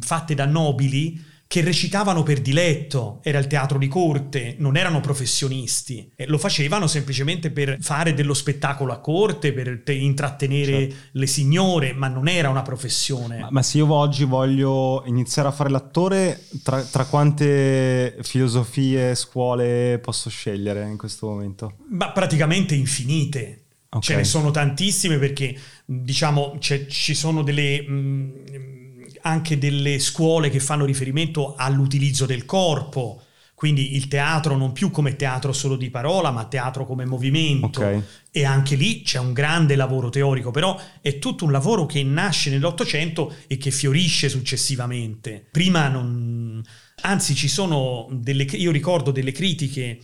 fatte 0.00 0.34
da 0.34 0.46
nobili 0.46 1.27
che 1.48 1.62
recitavano 1.62 2.22
per 2.22 2.42
diletto, 2.42 3.20
era 3.22 3.38
il 3.38 3.46
teatro 3.46 3.78
di 3.78 3.88
corte, 3.88 4.56
non 4.58 4.76
erano 4.76 5.00
professionisti, 5.00 6.12
lo 6.26 6.36
facevano 6.36 6.86
semplicemente 6.86 7.50
per 7.50 7.78
fare 7.80 8.12
dello 8.12 8.34
spettacolo 8.34 8.92
a 8.92 8.98
corte, 8.98 9.54
per 9.54 9.80
te- 9.82 9.94
intrattenere 9.94 10.90
certo. 10.90 10.96
le 11.12 11.26
signore, 11.26 11.94
ma 11.94 12.08
non 12.08 12.28
era 12.28 12.50
una 12.50 12.60
professione. 12.60 13.38
Ma, 13.38 13.48
ma, 13.50 13.62
se 13.62 13.78
io 13.78 13.90
oggi 13.90 14.24
voglio 14.24 15.02
iniziare 15.06 15.48
a 15.48 15.52
fare 15.52 15.70
l'attore, 15.70 16.38
tra, 16.62 16.82
tra 16.82 17.06
quante 17.06 18.18
filosofie, 18.20 19.14
scuole 19.14 19.98
posso 20.02 20.28
scegliere 20.28 20.86
in 20.86 20.98
questo 20.98 21.28
momento? 21.28 21.76
Ma 21.88 22.12
praticamente 22.12 22.74
infinite. 22.74 23.62
Okay. 23.88 24.02
Ce 24.02 24.16
ne 24.16 24.24
sono 24.24 24.50
tantissime 24.50 25.16
perché 25.16 25.58
diciamo 25.86 26.58
ci 26.60 27.14
sono 27.14 27.42
delle... 27.42 27.80
Mh, 27.88 27.94
mm, 27.94 28.77
anche 29.22 29.58
delle 29.58 29.98
scuole 29.98 30.50
che 30.50 30.60
fanno 30.60 30.84
riferimento 30.84 31.54
all'utilizzo 31.56 32.26
del 32.26 32.44
corpo, 32.44 33.22
quindi 33.58 33.96
il 33.96 34.06
teatro 34.06 34.56
non 34.56 34.70
più 34.70 34.92
come 34.92 35.16
teatro 35.16 35.52
solo 35.52 35.74
di 35.74 35.90
parola, 35.90 36.30
ma 36.30 36.44
teatro 36.44 36.86
come 36.86 37.04
movimento. 37.04 37.80
Okay. 37.80 38.02
E 38.30 38.44
anche 38.44 38.76
lì 38.76 39.02
c'è 39.02 39.18
un 39.18 39.32
grande 39.32 39.74
lavoro 39.74 40.10
teorico, 40.10 40.52
però 40.52 40.80
è 41.00 41.18
tutto 41.18 41.44
un 41.44 41.50
lavoro 41.50 41.84
che 41.84 42.04
nasce 42.04 42.50
nell'Ottocento 42.50 43.34
e 43.48 43.56
che 43.56 43.72
fiorisce 43.72 44.28
successivamente. 44.28 45.44
Prima 45.50 45.88
non... 45.88 46.62
Anzi, 47.00 47.34
ci 47.34 47.48
sono 47.48 48.06
delle... 48.12 48.44
Io 48.44 48.70
ricordo 48.70 49.10
delle 49.10 49.32
critiche 49.32 49.98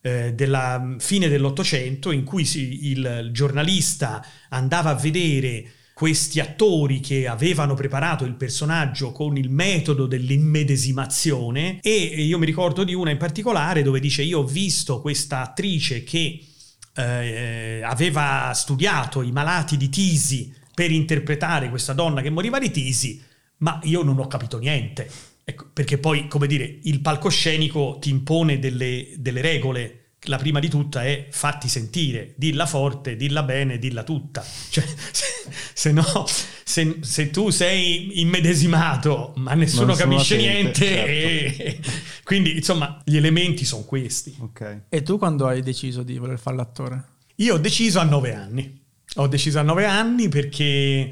eh, 0.00 0.34
della 0.34 0.96
fine 0.98 1.28
dell'Ottocento 1.28 2.10
in 2.10 2.24
cui 2.24 2.44
si, 2.44 2.90
il 2.90 3.30
giornalista 3.30 4.24
andava 4.48 4.90
a 4.90 4.94
vedere 4.94 5.64
questi 5.96 6.40
attori 6.40 7.00
che 7.00 7.26
avevano 7.26 7.72
preparato 7.72 8.26
il 8.26 8.34
personaggio 8.34 9.12
con 9.12 9.38
il 9.38 9.48
metodo 9.48 10.04
dell'immedesimazione 10.04 11.80
e 11.80 11.90
io 11.90 12.38
mi 12.38 12.44
ricordo 12.44 12.84
di 12.84 12.92
una 12.92 13.12
in 13.12 13.16
particolare 13.16 13.82
dove 13.82 13.98
dice 13.98 14.20
io 14.20 14.40
ho 14.40 14.44
visto 14.44 15.00
questa 15.00 15.40
attrice 15.40 16.04
che 16.04 16.44
eh, 16.92 17.80
aveva 17.82 18.52
studiato 18.54 19.22
i 19.22 19.32
malati 19.32 19.78
di 19.78 19.88
tisi 19.88 20.52
per 20.74 20.90
interpretare 20.90 21.70
questa 21.70 21.94
donna 21.94 22.20
che 22.20 22.28
moriva 22.28 22.58
di 22.58 22.70
tisi, 22.70 23.22
ma 23.60 23.80
io 23.84 24.02
non 24.02 24.18
ho 24.18 24.26
capito 24.26 24.58
niente. 24.58 25.10
Ecco, 25.44 25.70
perché 25.72 25.96
poi, 25.96 26.28
come 26.28 26.46
dire, 26.46 26.78
il 26.82 27.00
palcoscenico 27.00 27.96
ti 27.98 28.10
impone 28.10 28.58
delle, 28.58 29.14
delle 29.16 29.40
regole 29.40 30.05
la 30.26 30.36
prima 30.36 30.60
di 30.60 30.68
tutta 30.68 31.04
è 31.04 31.28
fatti 31.30 31.68
sentire, 31.68 32.34
dilla 32.36 32.66
forte, 32.66 33.16
dilla 33.16 33.42
bene, 33.42 33.78
dilla 33.78 34.02
tutta. 34.02 34.44
Cioè, 34.70 34.84
se, 35.10 35.24
se 35.72 35.92
no, 35.92 36.04
se, 36.26 36.98
se, 37.00 37.30
tu 37.30 37.50
sei 37.50 38.20
immedesimato, 38.20 39.32
ma 39.36 39.54
nessuno 39.54 39.94
capisce 39.94 40.36
niente, 40.36 40.84
certo. 40.84 41.62
e, 41.62 41.80
quindi 42.22 42.56
insomma 42.56 43.00
gli 43.04 43.16
elementi 43.16 43.64
sono 43.64 43.84
questi. 43.84 44.36
Okay. 44.38 44.82
E 44.88 45.02
tu 45.02 45.18
quando 45.18 45.46
hai 45.46 45.62
deciso 45.62 46.02
di 46.02 46.18
voler 46.18 46.38
fare 46.38 46.56
l'attore? 46.56 47.04
Io 47.36 47.54
ho 47.54 47.58
deciso 47.58 48.00
a 48.00 48.04
nove 48.04 48.34
anni. 48.34 48.84
Ho 49.16 49.28
deciso 49.28 49.58
a 49.58 49.62
nove 49.62 49.86
anni 49.86 50.28
perché 50.28 51.10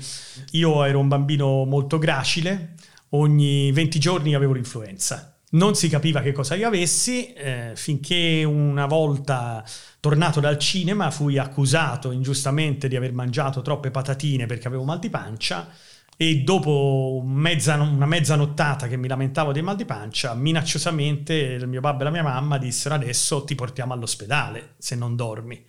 io 0.51 0.85
ero 0.85 0.99
un 0.99 1.09
bambino 1.09 1.65
molto 1.65 1.99
gracile, 1.99 2.75
ogni 3.11 3.73
20 3.73 3.99
giorni 3.99 4.35
avevo 4.35 4.53
l'influenza 4.53 5.34
non 5.55 5.75
si 5.75 5.89
capiva 5.89 6.21
che 6.21 6.33
cosa 6.33 6.55
io 6.55 6.67
avessi, 6.67 7.33
eh, 7.33 7.73
finché 7.75 8.45
una 8.45 8.87
volta 8.87 9.65
tornato 10.01 10.41
dal 10.41 10.59
cinema 10.59 11.11
fui 11.11 11.39
accusato 11.39 12.11
ingiustamente 12.11 12.89
di 12.89 12.97
aver 12.97 13.13
mangiato 13.13 13.63
troppe 13.63 13.91
patatine 13.91 14.47
perché 14.47 14.69
avevo 14.69 14.85
mal 14.85 14.99
di 14.99 15.11
pancia 15.11 15.69
e 16.17 16.43
dopo 16.43 17.23
mezza, 17.25 17.75
una 17.75 18.07
mezza 18.07 18.37
nottata 18.37 18.87
che 18.87 18.97
mi 18.97 19.09
lamentavo 19.09 19.53
del 19.53 19.63
mal 19.65 19.77
di 19.77 19.85
pancia, 19.85 20.35
minacciosamente 20.35 21.35
il 21.35 21.67
mio 21.67 21.81
babbo 21.81 22.03
e 22.03 22.05
la 22.05 22.11
mia 22.11 22.23
mamma 22.23 22.59
dissero 22.59 22.95
adesso 22.95 23.45
ti 23.45 23.55
portiamo 23.55 23.93
all'ospedale 23.93 24.75
se 24.79 24.95
non 24.95 25.17
dormi. 25.17 25.65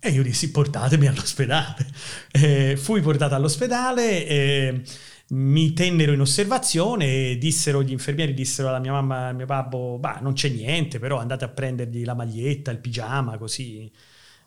E 0.00 0.10
io 0.10 0.22
dissi 0.22 0.50
portatemi 0.50 1.06
all'ospedale. 1.06 1.86
Eh, 2.30 2.76
fui 2.76 3.00
portato 3.00 3.34
all'ospedale 3.34 4.26
e 4.26 4.82
mi 5.30 5.72
tennero 5.74 6.12
in 6.12 6.20
osservazione 6.20 7.30
e 7.30 7.38
dissero 7.38 7.82
gli 7.82 7.92
infermieri, 7.92 8.32
dissero 8.32 8.68
alla 8.68 8.78
mia 8.78 8.92
mamma 8.92 9.28
al 9.28 9.34
mio 9.34 9.46
babbo, 9.46 9.98
bah, 9.98 10.18
non 10.22 10.32
c'è 10.32 10.48
niente, 10.48 10.98
però 10.98 11.18
andate 11.18 11.44
a 11.44 11.48
prendergli 11.48 12.04
la 12.04 12.14
maglietta, 12.14 12.70
il 12.70 12.78
pigiama, 12.78 13.36
così 13.36 13.82
il 13.82 13.90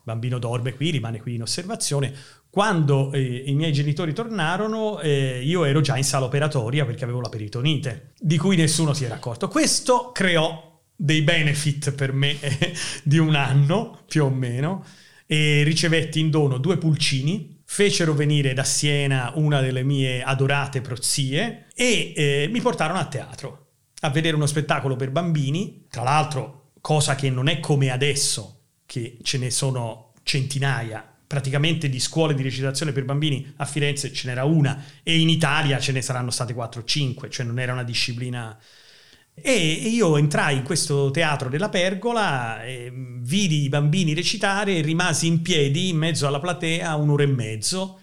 bambino 0.02 0.38
dorme 0.38 0.74
qui, 0.74 0.90
rimane 0.90 1.20
qui 1.20 1.34
in 1.34 1.42
osservazione. 1.42 2.12
Quando 2.50 3.12
eh, 3.12 3.44
i 3.46 3.54
miei 3.54 3.72
genitori 3.72 4.12
tornarono, 4.12 5.00
eh, 5.00 5.40
io 5.42 5.64
ero 5.64 5.80
già 5.80 5.96
in 5.96 6.04
sala 6.04 6.26
operatoria 6.26 6.84
perché 6.84 7.04
avevo 7.04 7.20
la 7.20 7.28
peritonite, 7.28 8.12
di 8.18 8.36
cui 8.36 8.56
nessuno 8.56 8.92
si 8.92 9.04
era 9.04 9.14
accorto. 9.14 9.48
Questo 9.48 10.10
creò 10.12 10.80
dei 10.94 11.22
benefit 11.22 11.92
per 11.92 12.12
me 12.12 12.36
di 13.04 13.18
un 13.18 13.36
anno, 13.36 14.00
più 14.06 14.24
o 14.24 14.30
meno, 14.30 14.84
e 15.26 15.62
ricevetti 15.62 16.18
in 16.18 16.28
dono 16.28 16.58
due 16.58 16.76
pulcini 16.76 17.51
fecero 17.72 18.12
venire 18.12 18.52
da 18.52 18.64
Siena 18.64 19.32
una 19.36 19.62
delle 19.62 19.82
mie 19.82 20.22
adorate 20.22 20.82
prozie 20.82 21.68
e 21.74 22.12
eh, 22.14 22.48
mi 22.50 22.60
portarono 22.60 22.98
a 22.98 23.06
teatro 23.06 23.68
a 24.00 24.10
vedere 24.10 24.36
uno 24.36 24.44
spettacolo 24.44 24.94
per 24.94 25.10
bambini, 25.10 25.86
tra 25.88 26.02
l'altro 26.02 26.72
cosa 26.82 27.14
che 27.14 27.30
non 27.30 27.48
è 27.48 27.60
come 27.60 27.90
adesso, 27.90 28.64
che 28.84 29.16
ce 29.22 29.38
ne 29.38 29.48
sono 29.48 30.12
centinaia, 30.22 31.02
praticamente 31.26 31.88
di 31.88 31.98
scuole 31.98 32.34
di 32.34 32.42
recitazione 32.42 32.92
per 32.92 33.06
bambini 33.06 33.54
a 33.56 33.64
Firenze 33.64 34.12
ce 34.12 34.28
n'era 34.28 34.44
una 34.44 34.84
e 35.02 35.18
in 35.18 35.30
Italia 35.30 35.78
ce 35.78 35.92
ne 35.92 36.02
saranno 36.02 36.30
state 36.30 36.52
4 36.52 36.82
o 36.82 36.84
5, 36.84 37.30
cioè 37.30 37.46
non 37.46 37.58
era 37.58 37.72
una 37.72 37.84
disciplina 37.84 38.54
e 39.34 39.60
io 39.60 40.16
entrai 40.16 40.58
in 40.58 40.62
questo 40.62 41.10
teatro 41.10 41.48
della 41.48 41.68
Pergola, 41.68 42.60
vidi 43.20 43.62
i 43.62 43.68
bambini 43.68 44.14
recitare 44.14 44.80
rimasi 44.82 45.26
in 45.26 45.42
piedi 45.42 45.88
in 45.88 45.96
mezzo 45.96 46.26
alla 46.26 46.40
platea 46.40 46.94
un'ora 46.96 47.22
e 47.22 47.26
mezzo 47.26 47.98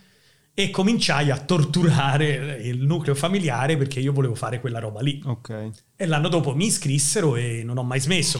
e 0.54 0.72
cominciai 0.72 1.32
a 1.32 1.38
torturare 1.38 2.60
il 2.64 2.84
nucleo 2.84 3.16
familiare 3.16 3.78
perché 3.78 4.00
io 4.00 4.12
volevo 4.12 4.36
fare 4.36 4.60
quella 4.60 4.80
roba 4.80 5.02
lì. 5.02 5.22
Ok. 5.24 5.70
E 5.96 6.06
l'anno 6.06 6.28
dopo 6.28 6.54
mi 6.56 6.66
iscrissero 6.66 7.36
e 7.36 7.62
non 7.64 7.78
ho 7.78 7.84
mai 7.84 8.00
smesso. 8.02 8.40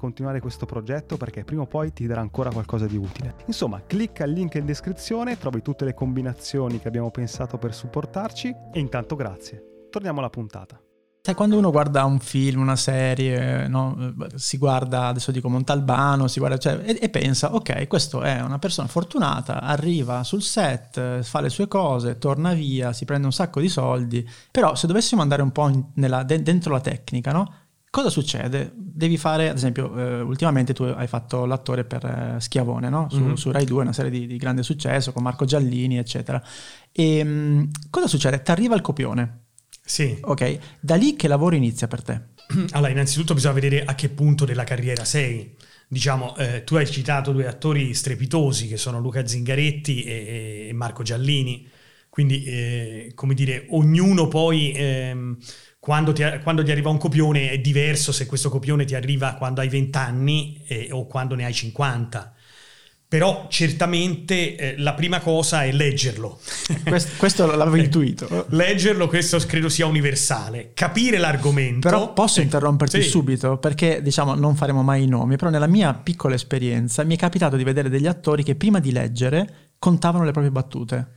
continuare 0.01 0.39
questo 0.39 0.65
progetto 0.65 1.15
perché 1.15 1.43
prima 1.43 1.61
o 1.61 1.67
poi 1.67 1.93
ti 1.93 2.07
darà 2.07 2.21
ancora 2.21 2.49
qualcosa 2.49 2.87
di 2.87 2.97
utile. 2.97 3.35
Insomma, 3.45 3.83
clicca 3.85 4.23
il 4.23 4.31
link 4.31 4.55
in 4.55 4.65
descrizione, 4.65 5.37
trovi 5.37 5.61
tutte 5.61 5.85
le 5.85 5.93
combinazioni 5.93 6.79
che 6.79 6.87
abbiamo 6.87 7.11
pensato 7.11 7.59
per 7.59 7.71
supportarci 7.71 8.55
e 8.73 8.79
intanto 8.79 9.15
grazie. 9.15 9.87
Torniamo 9.91 10.17
alla 10.17 10.31
puntata. 10.31 10.81
Sai, 11.23 11.35
quando 11.35 11.55
uno 11.55 11.69
guarda 11.69 12.03
un 12.03 12.17
film, 12.17 12.61
una 12.61 12.75
serie, 12.75 13.67
no? 13.67 14.15
si 14.33 14.57
guarda, 14.57 15.05
adesso 15.05 15.31
dico 15.31 15.49
Montalbano, 15.49 16.25
guarda, 16.35 16.57
cioè, 16.57 16.81
e, 16.83 16.97
e, 16.99 17.09
pensa, 17.09 17.53
ok, 17.53 17.85
questo 17.87 18.23
è 18.23 18.41
una 18.41 18.57
persona 18.57 18.87
fortunata, 18.87 19.61
arriva 19.61 20.23
sul 20.23 20.41
set, 20.41 21.21
fa 21.21 21.41
le 21.41 21.49
sue 21.49 21.67
cose, 21.67 22.17
torna 22.17 22.53
via, 22.53 22.91
si 22.91 23.05
prende 23.05 23.27
un 23.27 23.33
sacco 23.33 23.59
di 23.59 23.69
soldi, 23.69 24.27
però 24.49 24.73
se 24.73 24.87
dovessimo 24.87 25.21
andare 25.21 25.43
un 25.43 25.51
po' 25.51 25.69
in, 25.69 25.91
nella, 25.93 26.23
de, 26.23 26.41
dentro 26.41 26.73
la 26.73 26.81
tecnica, 26.81 27.31
no? 27.31 27.53
Cosa 27.91 28.09
succede? 28.09 28.71
Devi 28.73 29.17
fare, 29.17 29.49
ad 29.49 29.57
esempio, 29.57 29.93
eh, 29.97 30.21
ultimamente 30.21 30.71
tu 30.73 30.83
hai 30.83 31.07
fatto 31.07 31.43
l'attore 31.43 31.83
per 31.83 32.05
eh, 32.05 32.39
Schiavone, 32.39 32.87
no? 32.87 33.09
su, 33.09 33.19
mm-hmm. 33.19 33.33
su, 33.33 33.51
Rai 33.51 33.65
2, 33.65 33.81
una 33.81 33.91
serie 33.91 34.09
di, 34.09 34.27
di, 34.27 34.37
grande 34.37 34.63
successo 34.63 35.11
con 35.11 35.21
Marco 35.21 35.43
Giallini, 35.43 35.97
eccetera. 35.97 36.41
E 36.89 37.21
mh, 37.21 37.69
cosa 37.89 38.07
succede? 38.07 38.41
Ti 38.41 38.49
arriva 38.49 38.75
il 38.75 38.81
copione. 38.81 39.39
Sì. 39.83 40.17
Ok, 40.21 40.59
da 40.79 40.95
lì 40.95 41.17
che 41.17 41.27
lavoro 41.27 41.53
inizia 41.55 41.87
per 41.87 42.01
te? 42.01 42.21
Allora, 42.71 42.91
innanzitutto 42.91 43.33
bisogna 43.33 43.55
vedere 43.55 43.83
a 43.83 43.93
che 43.93 44.07
punto 44.07 44.45
della 44.45 44.63
carriera 44.63 45.03
sei. 45.03 45.53
Diciamo, 45.85 46.37
eh, 46.37 46.63
tu 46.63 46.75
hai 46.75 46.89
citato 46.89 47.33
due 47.33 47.45
attori 47.45 47.93
strepitosi 47.93 48.69
che 48.69 48.77
sono 48.77 49.01
Luca 49.01 49.27
Zingaretti 49.27 50.03
e, 50.03 50.67
e 50.69 50.73
Marco 50.73 51.03
Giallini, 51.03 51.67
quindi, 52.07 52.45
eh, 52.45 53.11
come 53.15 53.33
dire, 53.33 53.65
ognuno 53.71 54.29
poi... 54.29 54.71
Ehm, 54.71 55.37
quando 55.81 56.13
ti, 56.13 56.23
quando 56.43 56.63
ti, 56.63 56.69
arriva 56.69 56.91
un 56.91 56.99
copione 56.99 57.49
è 57.49 57.57
diverso 57.57 58.11
se 58.11 58.27
questo 58.27 58.51
copione 58.51 58.85
ti 58.85 58.93
arriva 58.93 59.33
quando 59.33 59.61
hai 59.61 59.67
20 59.67 59.97
anni 59.97 60.63
eh, 60.67 60.89
o 60.91 61.07
quando 61.07 61.33
ne 61.33 61.43
hai 61.43 61.53
50. 61.53 62.35
Però 63.07 63.47
certamente 63.49 64.55
eh, 64.55 64.75
la 64.77 64.93
prima 64.93 65.19
cosa 65.21 65.63
è 65.63 65.71
leggerlo. 65.71 66.39
Questo, 66.85 67.09
questo 67.17 67.45
l'avevo 67.47 67.77
eh, 67.77 67.83
intuito. 67.83 68.45
Leggerlo, 68.49 69.07
questo 69.07 69.39
credo 69.39 69.69
sia 69.69 69.87
universale. 69.87 70.71
Capire 70.75 71.17
l'argomento. 71.17 71.89
Però 71.89 72.13
posso 72.13 72.41
interromperti 72.41 73.01
sì. 73.01 73.09
subito 73.09 73.57
perché 73.57 74.03
diciamo 74.03 74.35
non 74.35 74.55
faremo 74.55 74.83
mai 74.83 75.03
i 75.03 75.07
nomi, 75.07 75.35
però 75.35 75.49
nella 75.49 75.67
mia 75.67 75.95
piccola 75.95 76.35
esperienza 76.35 77.03
mi 77.03 77.15
è 77.15 77.17
capitato 77.17 77.57
di 77.57 77.63
vedere 77.63 77.89
degli 77.89 78.07
attori 78.07 78.43
che 78.43 78.53
prima 78.53 78.79
di 78.79 78.91
leggere 78.91 79.71
contavano 79.79 80.25
le 80.25 80.31
proprie 80.31 80.51
battute. 80.51 81.07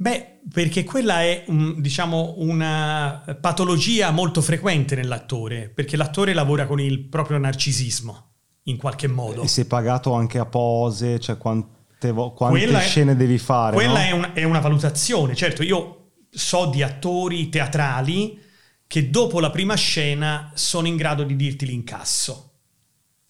Beh, 0.00 0.42
perché 0.52 0.84
quella 0.84 1.22
è, 1.22 1.42
un, 1.48 1.80
diciamo, 1.80 2.34
una 2.38 3.36
patologia 3.40 4.12
molto 4.12 4.40
frequente 4.40 4.94
nell'attore, 4.94 5.68
perché 5.68 5.96
l'attore 5.96 6.34
lavora 6.34 6.66
con 6.66 6.80
il 6.80 7.00
proprio 7.00 7.36
narcisismo 7.38 8.26
in 8.64 8.76
qualche 8.76 9.08
modo. 9.08 9.42
E 9.42 9.48
sei 9.48 9.64
pagato 9.64 10.12
anche 10.12 10.38
a 10.38 10.46
pose, 10.46 11.18
cioè 11.18 11.36
quante, 11.36 12.12
quante 12.12 12.34
quella 12.36 12.78
scene 12.78 13.12
è, 13.12 13.16
devi 13.16 13.38
fare. 13.38 13.74
Quella 13.74 13.98
no? 13.98 13.98
è, 13.98 14.10
un, 14.12 14.30
è, 14.34 14.44
una 14.44 14.60
valutazione, 14.60 15.34
certo, 15.34 15.64
io 15.64 16.10
so 16.30 16.66
di 16.66 16.84
attori 16.84 17.48
teatrali 17.48 18.40
che 18.86 19.10
dopo 19.10 19.40
la 19.40 19.50
prima 19.50 19.74
scena 19.74 20.52
sono 20.54 20.86
in 20.86 20.94
grado 20.94 21.24
di 21.24 21.34
dirti 21.34 21.66
l'incasso. 21.66 22.44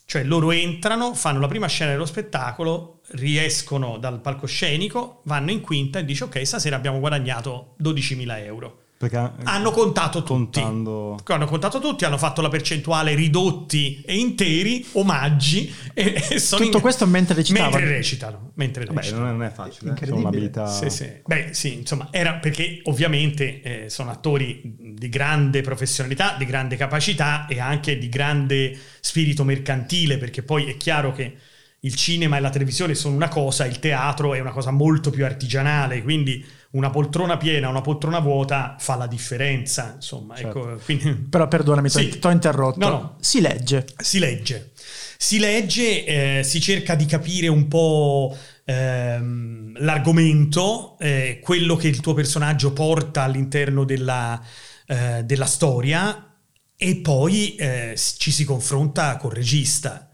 Cioè 0.04 0.22
loro 0.22 0.50
entrano, 0.50 1.14
fanno 1.14 1.40
la 1.40 1.48
prima 1.48 1.66
scena 1.66 1.92
dello 1.92 2.06
spettacolo, 2.06 2.97
riescono 3.12 3.98
dal 3.98 4.20
palcoscenico, 4.20 5.20
vanno 5.24 5.50
in 5.50 5.60
quinta 5.60 5.98
e 5.98 6.04
dice 6.04 6.24
ok, 6.24 6.46
stasera 6.46 6.76
abbiamo 6.76 6.98
guadagnato 6.98 7.74
12.000 7.82 8.44
euro. 8.44 8.82
Perché 8.98 9.16
hanno 9.44 9.70
contato 9.70 10.24
tutti. 10.24 10.60
Contando... 10.60 11.16
Hanno 11.26 11.46
contato 11.46 11.78
tutti, 11.78 12.04
hanno 12.04 12.18
fatto 12.18 12.42
la 12.42 12.48
percentuale 12.48 13.14
ridotti 13.14 14.02
e 14.04 14.16
interi, 14.16 14.84
omaggi. 14.94 15.72
E, 15.94 16.26
e 16.28 16.40
sono 16.40 16.64
Tutto 16.64 16.78
in... 16.78 16.82
questo 16.82 17.06
mentre 17.06 17.36
recitavano. 17.36 17.76
Mentre 17.76 17.92
recitano. 17.92 18.50
Mentre 18.54 18.84
Beh, 18.86 18.94
recitano. 18.94 19.20
non 19.20 19.28
è, 19.28 19.32
non 19.34 19.42
è 19.44 19.50
facile, 19.50 19.90
Incredibile. 19.90 20.06
sono 20.08 20.20
un'abilità... 20.20 20.66
Sì, 20.66 20.90
sì. 20.90 21.08
Beh, 21.24 21.50
sì, 21.52 21.74
insomma, 21.74 22.08
era 22.10 22.34
perché 22.34 22.80
ovviamente 22.86 23.62
eh, 23.62 23.88
sono 23.88 24.10
attori 24.10 24.62
di 24.64 25.08
grande 25.08 25.60
professionalità, 25.60 26.34
di 26.36 26.44
grande 26.44 26.74
capacità 26.74 27.46
e 27.46 27.60
anche 27.60 27.98
di 27.98 28.08
grande 28.08 28.76
spirito 28.98 29.44
mercantile, 29.44 30.18
perché 30.18 30.42
poi 30.42 30.64
è 30.64 30.76
chiaro 30.76 31.12
che 31.12 31.36
il 31.80 31.94
cinema 31.94 32.36
e 32.36 32.40
la 32.40 32.50
televisione 32.50 32.94
sono 32.94 33.14
una 33.14 33.28
cosa, 33.28 33.64
il 33.64 33.78
teatro 33.78 34.34
è 34.34 34.40
una 34.40 34.50
cosa 34.50 34.70
molto 34.70 35.10
più 35.10 35.24
artigianale, 35.24 36.02
quindi 36.02 36.44
una 36.70 36.90
poltrona 36.90 37.36
piena, 37.36 37.68
una 37.68 37.80
poltrona 37.80 38.18
vuota 38.18 38.76
fa 38.78 38.96
la 38.96 39.06
differenza, 39.06 39.92
insomma. 39.94 40.34
Certo. 40.34 40.72
Ecco, 40.72 40.80
quindi... 40.84 41.14
Però 41.14 41.46
perdonami, 41.46 41.88
Sì. 41.88 42.18
ti 42.18 42.26
ho 42.26 42.30
interrotto. 42.30 42.78
No, 42.78 42.88
no. 42.88 43.16
Si 43.20 43.40
legge. 43.40 43.86
Si 43.96 44.18
legge. 44.18 44.72
Si 45.16 45.38
legge, 45.38 46.04
eh, 46.04 46.42
si 46.44 46.60
cerca 46.60 46.94
di 46.94 47.06
capire 47.06 47.48
un 47.48 47.68
po' 47.68 48.36
ehm, 48.64 49.74
l'argomento, 49.78 50.96
eh, 50.98 51.40
quello 51.42 51.76
che 51.76 51.88
il 51.88 52.00
tuo 52.00 52.14
personaggio 52.14 52.72
porta 52.72 53.22
all'interno 53.22 53.84
della, 53.84 54.40
eh, 54.86 55.22
della 55.24 55.46
storia 55.46 56.34
e 56.76 56.96
poi 56.96 57.54
eh, 57.56 57.94
ci 57.96 58.30
si 58.30 58.44
confronta 58.44 59.16
col 59.16 59.32
regista. 59.32 60.07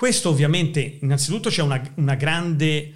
Questo 0.00 0.30
ovviamente, 0.30 0.96
innanzitutto 1.02 1.50
c'è 1.50 1.60
una, 1.60 1.78
una 1.96 2.14
grande 2.14 2.90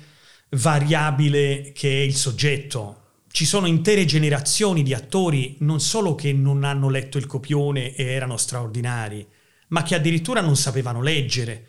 variabile 0.52 1.70
che 1.74 1.90
è 1.90 2.00
il 2.02 2.14
soggetto. 2.14 3.02
Ci 3.30 3.44
sono 3.44 3.66
intere 3.66 4.06
generazioni 4.06 4.82
di 4.82 4.94
attori 4.94 5.56
non 5.58 5.80
solo 5.80 6.14
che 6.14 6.32
non 6.32 6.64
hanno 6.64 6.88
letto 6.88 7.18
il 7.18 7.26
copione 7.26 7.94
e 7.94 8.04
erano 8.06 8.38
straordinari, 8.38 9.28
ma 9.68 9.82
che 9.82 9.96
addirittura 9.96 10.40
non 10.40 10.56
sapevano 10.56 11.02
leggere. 11.02 11.66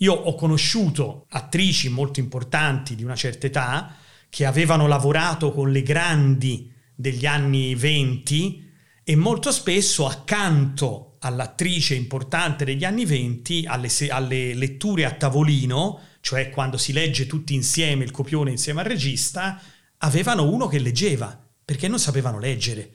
Io 0.00 0.12
ho 0.12 0.34
conosciuto 0.34 1.24
attrici 1.30 1.88
molto 1.88 2.20
importanti 2.20 2.94
di 2.94 3.04
una 3.04 3.16
certa 3.16 3.46
età 3.46 3.96
che 4.28 4.44
avevano 4.44 4.86
lavorato 4.86 5.50
con 5.52 5.72
le 5.72 5.82
grandi 5.82 6.70
degli 6.94 7.24
anni 7.24 7.74
20 7.74 8.70
e 9.02 9.16
molto 9.16 9.50
spesso 9.50 10.06
accanto 10.06 11.13
all'attrice 11.24 11.94
importante 11.94 12.64
degli 12.64 12.84
anni 12.84 13.04
20, 13.04 13.64
alle, 13.66 13.88
alle 14.10 14.54
letture 14.54 15.04
a 15.04 15.12
tavolino, 15.12 16.00
cioè 16.20 16.50
quando 16.50 16.76
si 16.76 16.92
legge 16.92 17.26
tutti 17.26 17.54
insieme 17.54 18.04
il 18.04 18.10
copione 18.10 18.50
insieme 18.50 18.80
al 18.80 18.86
regista, 18.86 19.60
avevano 19.98 20.48
uno 20.48 20.66
che 20.66 20.78
leggeva, 20.78 21.38
perché 21.64 21.88
non 21.88 21.98
sapevano 21.98 22.38
leggere, 22.38 22.90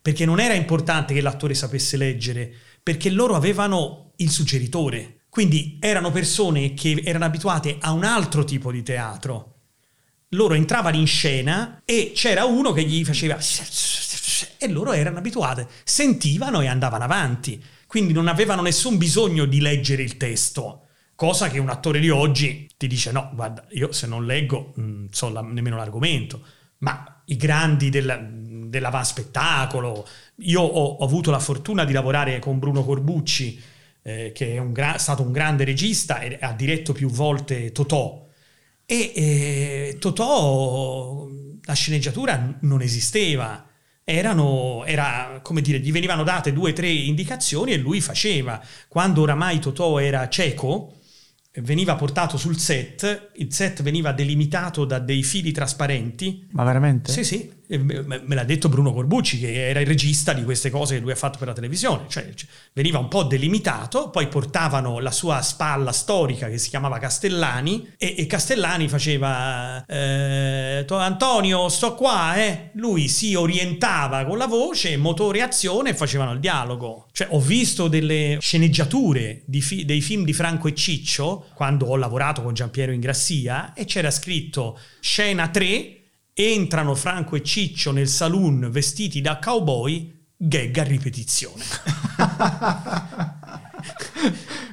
perché 0.00 0.24
non 0.24 0.40
era 0.40 0.54
importante 0.54 1.12
che 1.12 1.20
l'attore 1.20 1.54
sapesse 1.54 1.96
leggere, 1.96 2.52
perché 2.82 3.10
loro 3.10 3.34
avevano 3.34 4.12
il 4.16 4.30
suggeritore. 4.30 5.20
Quindi 5.28 5.78
erano 5.80 6.10
persone 6.10 6.74
che 6.74 7.02
erano 7.04 7.24
abituate 7.24 7.76
a 7.80 7.92
un 7.92 8.04
altro 8.04 8.44
tipo 8.44 8.70
di 8.70 8.82
teatro. 8.82 9.52
Loro 10.30 10.54
entravano 10.54 10.96
in 10.96 11.06
scena 11.06 11.82
e 11.84 12.12
c'era 12.14 12.44
uno 12.44 12.72
che 12.72 12.84
gli 12.84 13.04
faceva 13.04 13.38
e 14.58 14.68
loro 14.68 14.92
erano 14.92 15.18
abituate, 15.18 15.68
sentivano 15.84 16.60
e 16.60 16.66
andavano 16.66 17.04
avanti. 17.04 17.62
Quindi 17.94 18.12
non 18.12 18.26
avevano 18.26 18.60
nessun 18.60 18.98
bisogno 18.98 19.44
di 19.44 19.60
leggere 19.60 20.02
il 20.02 20.16
testo, 20.16 20.88
cosa 21.14 21.48
che 21.48 21.60
un 21.60 21.68
attore 21.68 22.00
di 22.00 22.10
oggi 22.10 22.68
ti 22.76 22.88
dice 22.88 23.12
no, 23.12 23.30
guarda, 23.32 23.64
io 23.70 23.92
se 23.92 24.08
non 24.08 24.26
leggo 24.26 24.72
non 24.78 25.06
so 25.12 25.28
la- 25.28 25.42
nemmeno 25.42 25.76
l'argomento. 25.76 26.44
Ma 26.78 27.22
i 27.26 27.36
grandi 27.36 27.90
del, 27.90 28.66
dell'avanspettacolo, 28.66 30.08
io 30.38 30.60
ho, 30.60 30.84
ho 30.86 31.04
avuto 31.04 31.30
la 31.30 31.38
fortuna 31.38 31.84
di 31.84 31.92
lavorare 31.92 32.40
con 32.40 32.58
Bruno 32.58 32.84
Corbucci, 32.84 33.62
eh, 34.02 34.32
che 34.34 34.54
è 34.54 34.58
un 34.58 34.72
gra- 34.72 34.98
stato 34.98 35.22
un 35.22 35.30
grande 35.30 35.62
regista 35.62 36.18
e 36.18 36.36
ha 36.40 36.52
diretto 36.52 36.92
più 36.92 37.08
volte 37.08 37.70
Totò. 37.70 38.26
E 38.84 39.12
eh, 39.14 39.96
Totò, 40.00 41.28
la 41.62 41.74
sceneggiatura 41.74 42.58
non 42.62 42.82
esisteva. 42.82 43.64
Erano, 44.04 44.84
era 44.84 45.40
come 45.42 45.62
dire, 45.62 45.78
gli 45.78 45.90
venivano 45.90 46.24
date 46.24 46.52
due 46.52 46.70
o 46.70 46.74
tre 46.74 46.88
indicazioni 46.88 47.72
e 47.72 47.78
lui 47.78 48.02
faceva. 48.02 48.62
Quando 48.86 49.22
oramai 49.22 49.58
Totò 49.58 49.98
era 49.98 50.28
cieco, 50.28 50.98
veniva 51.62 51.94
portato 51.94 52.36
sul 52.36 52.58
set, 52.58 53.30
il 53.36 53.52
set 53.52 53.82
veniva 53.82 54.12
delimitato 54.12 54.84
da 54.84 54.98
dei 54.98 55.22
fili 55.22 55.52
trasparenti. 55.52 56.48
Ma 56.50 56.64
veramente? 56.64 57.12
Sì, 57.12 57.24
sì, 57.24 57.50
me 57.68 58.34
l'ha 58.34 58.44
detto 58.44 58.68
Bruno 58.68 58.92
Corbucci, 58.92 59.38
che 59.38 59.68
era 59.68 59.80
il 59.80 59.86
regista 59.86 60.32
di 60.32 60.44
queste 60.44 60.70
cose 60.70 60.94
che 60.96 61.00
lui 61.00 61.12
ha 61.12 61.16
fatto 61.16 61.38
per 61.38 61.48
la 61.48 61.54
televisione. 61.54 62.04
Cioè, 62.08 62.32
veniva 62.72 62.98
un 62.98 63.08
po' 63.08 63.22
delimitato, 63.22 64.10
poi 64.10 64.28
portavano 64.28 64.98
la 64.98 65.10
sua 65.10 65.40
spalla 65.40 65.92
storica 65.92 66.48
che 66.48 66.58
si 66.58 66.68
chiamava 66.68 66.98
Castellani 66.98 67.94
e, 67.96 68.14
e 68.18 68.26
Castellani 68.26 68.88
faceva 68.88 69.84
eh, 69.86 70.84
to- 70.86 70.96
Antonio, 70.96 71.68
sto 71.68 71.94
qua, 71.94 72.36
eh. 72.36 72.70
Lui 72.74 73.08
si 73.08 73.34
orientava 73.34 74.24
con 74.24 74.38
la 74.38 74.46
voce, 74.46 74.96
motore 74.96 75.42
azione 75.42 75.90
e 75.90 75.94
facevano 75.94 76.32
il 76.32 76.40
dialogo. 76.40 77.06
Cioè, 77.12 77.28
ho 77.30 77.40
visto 77.40 77.88
delle 77.88 78.38
sceneggiature 78.40 79.44
fi- 79.60 79.84
dei 79.84 80.00
film 80.00 80.24
di 80.24 80.32
Franco 80.32 80.68
e 80.68 80.74
Ciccio 80.74 81.46
quando 81.54 81.86
ho 81.86 81.96
lavorato 81.96 82.42
con 82.42 82.54
Giampiero 82.54 82.92
Ingrassia 82.92 83.72
e 83.72 83.84
c'era 83.84 84.10
scritto 84.10 84.78
scena 85.00 85.48
3 85.48 85.98
entrano 86.34 86.94
Franco 86.94 87.36
e 87.36 87.42
Ciccio 87.42 87.92
nel 87.92 88.08
saloon 88.08 88.68
vestiti 88.70 89.20
da 89.20 89.38
cowboy, 89.38 90.12
gag 90.36 90.76
a 90.78 90.82
ripetizione. 90.82 91.64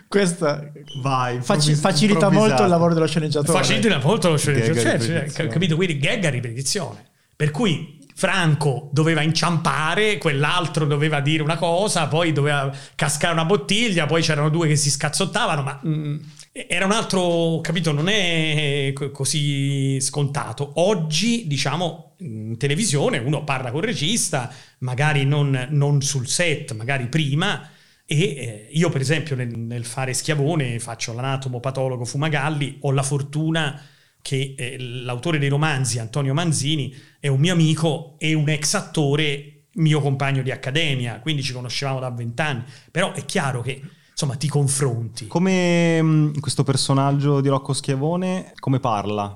Questa 0.07 0.71
Vai, 0.97 1.41
faci- 1.41 1.73
facilita 1.75 2.29
molto 2.29 2.63
il 2.63 2.69
lavoro 2.69 2.93
dello 2.93 3.07
sceneggiatore. 3.07 3.57
Facilita 3.59 3.99
molto 3.99 4.29
lo 4.29 4.37
sceneggiatore, 4.37 4.99
cioè, 4.99 5.29
cioè, 5.29 5.47
capito? 5.47 5.75
Quindi 5.75 5.99
gag 5.99 6.25
a 6.25 6.29
ripetizione. 6.29 7.09
Per 7.35 7.51
cui 7.51 7.99
Franco 8.13 8.89
doveva 8.91 9.21
inciampare, 9.21 10.17
quell'altro 10.17 10.85
doveva 10.85 11.21
dire 11.21 11.41
una 11.43 11.57
cosa, 11.57 12.07
poi 12.07 12.33
doveva 12.33 12.71
cascare 12.95 13.33
una 13.33 13.45
bottiglia, 13.45 14.05
poi 14.05 14.21
c'erano 14.21 14.49
due 14.49 14.67
che 14.67 14.75
si 14.75 14.91
scazzottavano, 14.91 15.61
ma 15.61 15.79
mm, 15.85 16.17
era 16.53 16.85
un 16.85 16.91
altro, 16.91 17.61
capito, 17.61 17.91
non 17.93 18.09
è 18.09 18.91
co- 18.93 19.11
così 19.11 19.99
scontato. 20.01 20.73
Oggi, 20.75 21.47
diciamo, 21.47 22.15
in 22.19 22.57
televisione 22.57 23.17
uno 23.19 23.43
parla 23.43 23.71
col 23.71 23.83
regista, 23.83 24.53
magari 24.79 25.23
non, 25.25 25.67
non 25.71 26.01
sul 26.01 26.27
set, 26.27 26.73
magari 26.73 27.07
prima, 27.07 27.69
e 28.05 28.19
eh, 28.19 28.67
io, 28.71 28.89
per 28.89 28.99
esempio, 28.99 29.35
nel, 29.35 29.57
nel 29.57 29.85
fare 29.85 30.13
Schiavone, 30.13 30.79
faccio 30.79 31.13
l'anatomo 31.13 31.61
patologo 31.61 32.03
Fumagalli, 32.03 32.79
ho 32.81 32.91
la 32.91 33.03
fortuna 33.03 33.81
che 34.21 34.53
eh, 34.57 34.77
l'autore 34.77 35.39
dei 35.39 35.49
romanzi, 35.49 35.99
Antonio 35.99 36.33
Manzini, 36.33 36.93
è 37.19 37.27
un 37.27 37.39
mio 37.39 37.53
amico 37.53 38.15
e 38.19 38.33
un 38.33 38.49
ex 38.49 38.73
attore 38.73 39.67
mio 39.75 40.01
compagno 40.01 40.41
di 40.41 40.51
accademia, 40.51 41.21
quindi 41.21 41.43
ci 41.43 41.53
conoscevamo 41.53 42.01
da 42.01 42.09
vent'anni, 42.09 42.63
però 42.91 43.13
è 43.13 43.23
chiaro 43.23 43.61
che 43.61 43.81
insomma 44.21 44.35
ti 44.35 44.47
confronti. 44.47 45.25
Come 45.27 46.01
mh, 46.01 46.39
questo 46.39 46.63
personaggio 46.63 47.41
di 47.41 47.49
Rocco 47.49 47.73
Schiavone, 47.73 48.53
come 48.59 48.79
parla? 48.79 49.35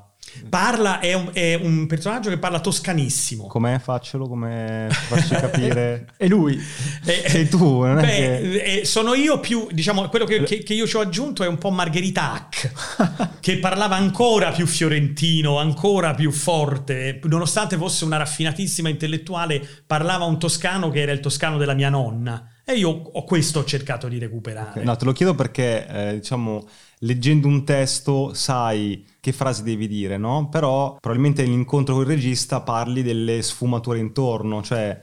Parla, 0.49 0.99
è 0.99 1.13
un, 1.13 1.29
è 1.31 1.53
un 1.55 1.87
personaggio 1.87 2.29
che 2.29 2.37
parla 2.37 2.59
toscanissimo. 2.59 3.45
Com'è? 3.47 3.79
Faccelo, 3.79 4.27
come 4.27 4.87
facci 4.91 5.29
capire? 5.33 6.07
E 6.17 6.27
lui? 6.27 6.59
Eh, 7.05 7.23
Sei 7.29 7.47
tu, 7.47 7.83
non 7.83 7.99
è 7.99 8.01
Beh, 8.01 8.07
che... 8.07 8.79
eh, 8.81 8.85
sono 8.85 9.13
io 9.13 9.39
più, 9.39 9.67
diciamo, 9.71 10.09
quello 10.09 10.25
che, 10.25 10.43
che- 10.43 10.61
che 10.61 10.73
io 10.73 10.85
ci 10.85 10.97
ho 10.97 10.99
aggiunto 10.99 11.43
è 11.43 11.47
un 11.47 11.57
po' 11.57 11.69
Margherita 11.71 12.33
Hack, 12.33 13.37
che 13.39 13.59
parlava 13.59 13.95
ancora 13.95 14.51
più 14.51 14.67
fiorentino, 14.67 15.57
ancora 15.57 16.13
più 16.13 16.31
forte, 16.31 17.19
nonostante 17.23 17.77
fosse 17.77 18.03
una 18.03 18.17
raffinatissima 18.17 18.89
intellettuale, 18.89 19.65
parlava 19.87 20.25
un 20.25 20.37
toscano 20.37 20.89
che 20.89 21.01
era 21.01 21.11
il 21.13 21.21
toscano 21.21 21.57
della 21.57 21.73
mia 21.73 21.89
nonna. 21.89 22.49
E 22.67 22.73
io 22.73 22.89
ho 22.89 23.23
questo 23.25 23.59
ho 23.59 23.63
cercato 23.63 24.07
di 24.07 24.17
recuperare. 24.17 24.83
No, 24.83 24.95
te 24.95 25.05
lo 25.05 25.11
chiedo 25.11 25.35
perché, 25.35 25.87
eh, 25.87 26.13
diciamo, 26.15 26.65
leggendo 26.99 27.47
un 27.47 27.63
testo 27.63 28.33
sai 28.33 29.05
che 29.19 29.31
frasi 29.33 29.61
devi 29.61 29.87
dire, 29.87 30.17
no? 30.17 30.49
Però 30.49 30.97
probabilmente 30.99 31.43
nell'incontro 31.43 31.93
con 31.93 32.03
il 32.03 32.09
regista 32.09 32.61
parli 32.61 33.03
delle 33.03 33.43
sfumature 33.43 33.99
intorno, 33.99 34.63
cioè 34.63 34.99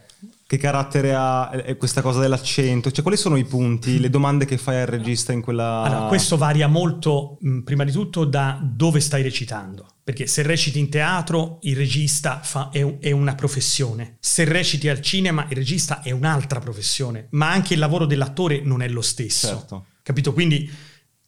che 0.53 0.59
carattere 0.59 1.15
ha 1.15 1.51
eh, 1.65 1.79
questa 1.79 2.03
cosa 2.03 2.21
dell'accento, 2.21 2.91
cioè 2.91 3.01
quali 3.01 3.17
sono 3.17 3.37
i 3.37 3.45
punti, 3.45 3.99
le 3.99 4.11
domande 4.11 4.45
che 4.45 4.59
fai 4.59 4.83
al 4.83 4.87
regista 4.87 5.33
in 5.33 5.41
quella... 5.41 5.81
Allora, 5.81 6.09
questo 6.09 6.37
varia 6.37 6.69
molto, 6.69 7.39
mh, 7.41 7.61
prima 7.61 7.85
di 7.85 7.91
tutto, 7.91 8.27
da 8.27 8.61
dove 8.63 9.01
stai 9.01 9.23
recitando. 9.23 9.87
Perché 10.05 10.27
se 10.27 10.43
reciti 10.43 10.79
in 10.79 10.91
teatro, 10.91 11.57
il 11.63 11.75
regista 11.75 12.41
fa- 12.43 12.69
è, 12.71 12.99
è 12.99 13.13
una 13.13 13.35
professione. 13.35 14.19
Se 14.21 14.45
reciti 14.45 14.91
al 14.91 15.01
cinema, 15.01 15.47
il 15.49 15.57
regista 15.57 16.03
è 16.03 16.11
un'altra 16.11 16.61
professione. 16.61 17.29
Ma 17.31 17.51
anche 17.51 17.73
il 17.73 17.81
lavoro 17.81 18.05
dell'attore 18.05 18.61
non 18.63 18.83
è 18.83 18.89
lo 18.89 19.01
stesso. 19.01 19.47
Certo. 19.47 19.87
Capito? 20.03 20.35
Quindi 20.35 20.71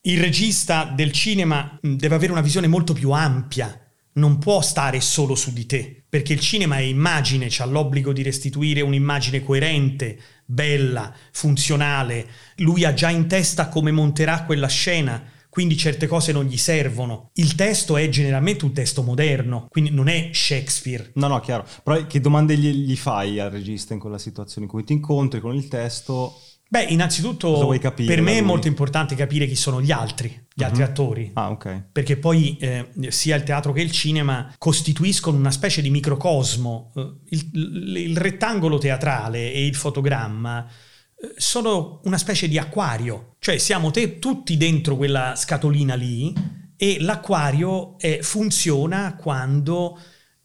il 0.03 0.21
regista 0.21 0.93
del 0.95 1.13
cinema 1.13 1.79
mh, 1.81 1.95
deve 1.95 2.15
avere 2.15 2.33
una 2.33 2.43
visione 2.43 2.67
molto 2.67 2.93
più 2.93 3.11
ampia. 3.13 3.84
Non 4.17 4.39
può 4.39 4.61
stare 4.61 5.01
solo 5.01 5.35
su 5.35 5.53
di 5.53 5.67
te, 5.67 6.05
perché 6.09 6.33
il 6.33 6.41
cinema 6.41 6.77
è 6.77 6.83
immagine, 6.83 7.47
c'ha 7.49 7.65
l'obbligo 7.65 8.13
di 8.13 8.23
restituire 8.23 8.81
un'immagine 8.81 9.43
coerente, 9.43 10.19
bella, 10.45 11.13
funzionale. 11.33 12.27
Lui 12.59 12.85
ha 12.85 12.95
già 12.95 13.11
in 13.11 13.27
testa 13.27 13.69
come 13.69 13.91
monterà 13.91 14.45
quella 14.45 14.69
scena, 14.69 15.23
quindi 15.49 15.77
certe 15.77 16.07
cose 16.07 16.33
non 16.33 16.45
gli 16.45 16.57
servono. 16.57 17.31
Il 17.35 17.55
testo 17.55 17.97
è 17.97 18.09
generalmente 18.09 18.65
un 18.65 18.73
testo 18.73 19.03
moderno, 19.03 19.69
quindi 19.69 19.91
non 19.91 20.09
è 20.09 20.31
Shakespeare. 20.33 21.13
No, 21.15 21.29
no, 21.29 21.41
chiaro. 21.41 21.65
Però 21.83 22.07
che 22.07 22.21
domande 22.21 22.57
gli, 22.57 22.71
gli 22.71 22.97
fai 22.97 23.39
al 23.39 23.51
regista 23.51 23.95
in 23.95 24.01
quella 24.01 24.19
situazione 24.19 24.67
in 24.67 24.73
cui 24.73 24.85
ti 24.85 24.93
incontri 24.93 25.41
con 25.41 25.55
il 25.55 25.69
testo? 25.69 26.41
Beh, 26.75 26.87
innanzitutto 26.91 27.69
capire 27.81 28.13
per 28.13 28.21
me 28.21 28.39
è 28.39 28.41
molto 28.41 28.67
importante 28.67 29.15
capire 29.15 29.47
chi 29.47 29.55
sono 29.55 29.81
gli 29.81 29.93
altri, 29.93 30.47
gli 30.53 30.65
altri 30.65 30.83
Mhm. 30.83 30.89
attori. 30.89 31.31
Ah, 31.35 31.51
ok. 31.51 31.83
perché 31.93 32.17
poi 32.17 32.57
eh, 32.59 32.89
sia 33.09 33.37
il 33.37 33.45
teatro 33.45 33.73
che 33.73 33.81
il 33.81 33.93
cinema 33.93 34.53
costituiscono 34.59 35.37
una 35.39 35.53
specie 35.53 35.81
di 35.83 35.91
microcosmo. 35.91 36.93
Eh, 36.97 37.13
Il, 37.29 37.51
il- 37.53 37.97
il 38.11 38.17
rettangolo 38.17 38.79
teatrale 38.79 39.53
e 39.53 39.65
il 39.67 39.75
fotogramma 39.77 40.67
eh, 40.67 41.33
sono 41.37 42.01
una 42.05 42.19
specie 42.19 42.49
di 42.49 42.59
acquario, 42.59 43.37
cioè 43.39 43.57
siamo 43.59 43.93
te 43.93 44.19
tutti 44.19 44.57
dentro 44.57 44.97
quella 44.97 45.35
scatolina 45.37 45.95
lì 45.95 46.33
e 46.77 46.97
l'acquario 47.01 47.97
eh, 48.01 48.19
funziona 48.23 49.15
quando 49.15 49.97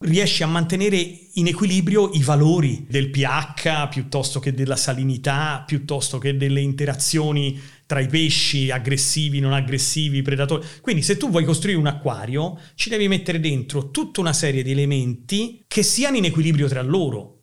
riesci 0.02 0.42
a 0.42 0.46
mantenere 0.46 0.96
in 1.34 1.46
equilibrio 1.46 2.10
i 2.14 2.22
valori 2.22 2.86
del 2.88 3.10
pH 3.10 3.88
piuttosto 3.90 4.40
che 4.40 4.54
della 4.54 4.76
salinità, 4.76 5.62
piuttosto 5.66 6.18
che 6.18 6.36
delle 6.36 6.60
interazioni 6.60 7.60
tra 7.84 8.00
i 8.00 8.06
pesci 8.06 8.70
aggressivi, 8.70 9.40
non 9.40 9.52
aggressivi, 9.52 10.22
predatori. 10.22 10.66
Quindi 10.80 11.02
se 11.02 11.16
tu 11.16 11.28
vuoi 11.28 11.44
costruire 11.44 11.78
un 11.78 11.86
acquario, 11.86 12.58
ci 12.76 12.88
devi 12.88 13.08
mettere 13.08 13.40
dentro 13.40 13.90
tutta 13.90 14.20
una 14.20 14.32
serie 14.32 14.62
di 14.62 14.70
elementi 14.70 15.64
che 15.66 15.82
siano 15.82 16.16
in 16.16 16.24
equilibrio 16.24 16.68
tra 16.68 16.82
loro. 16.82 17.36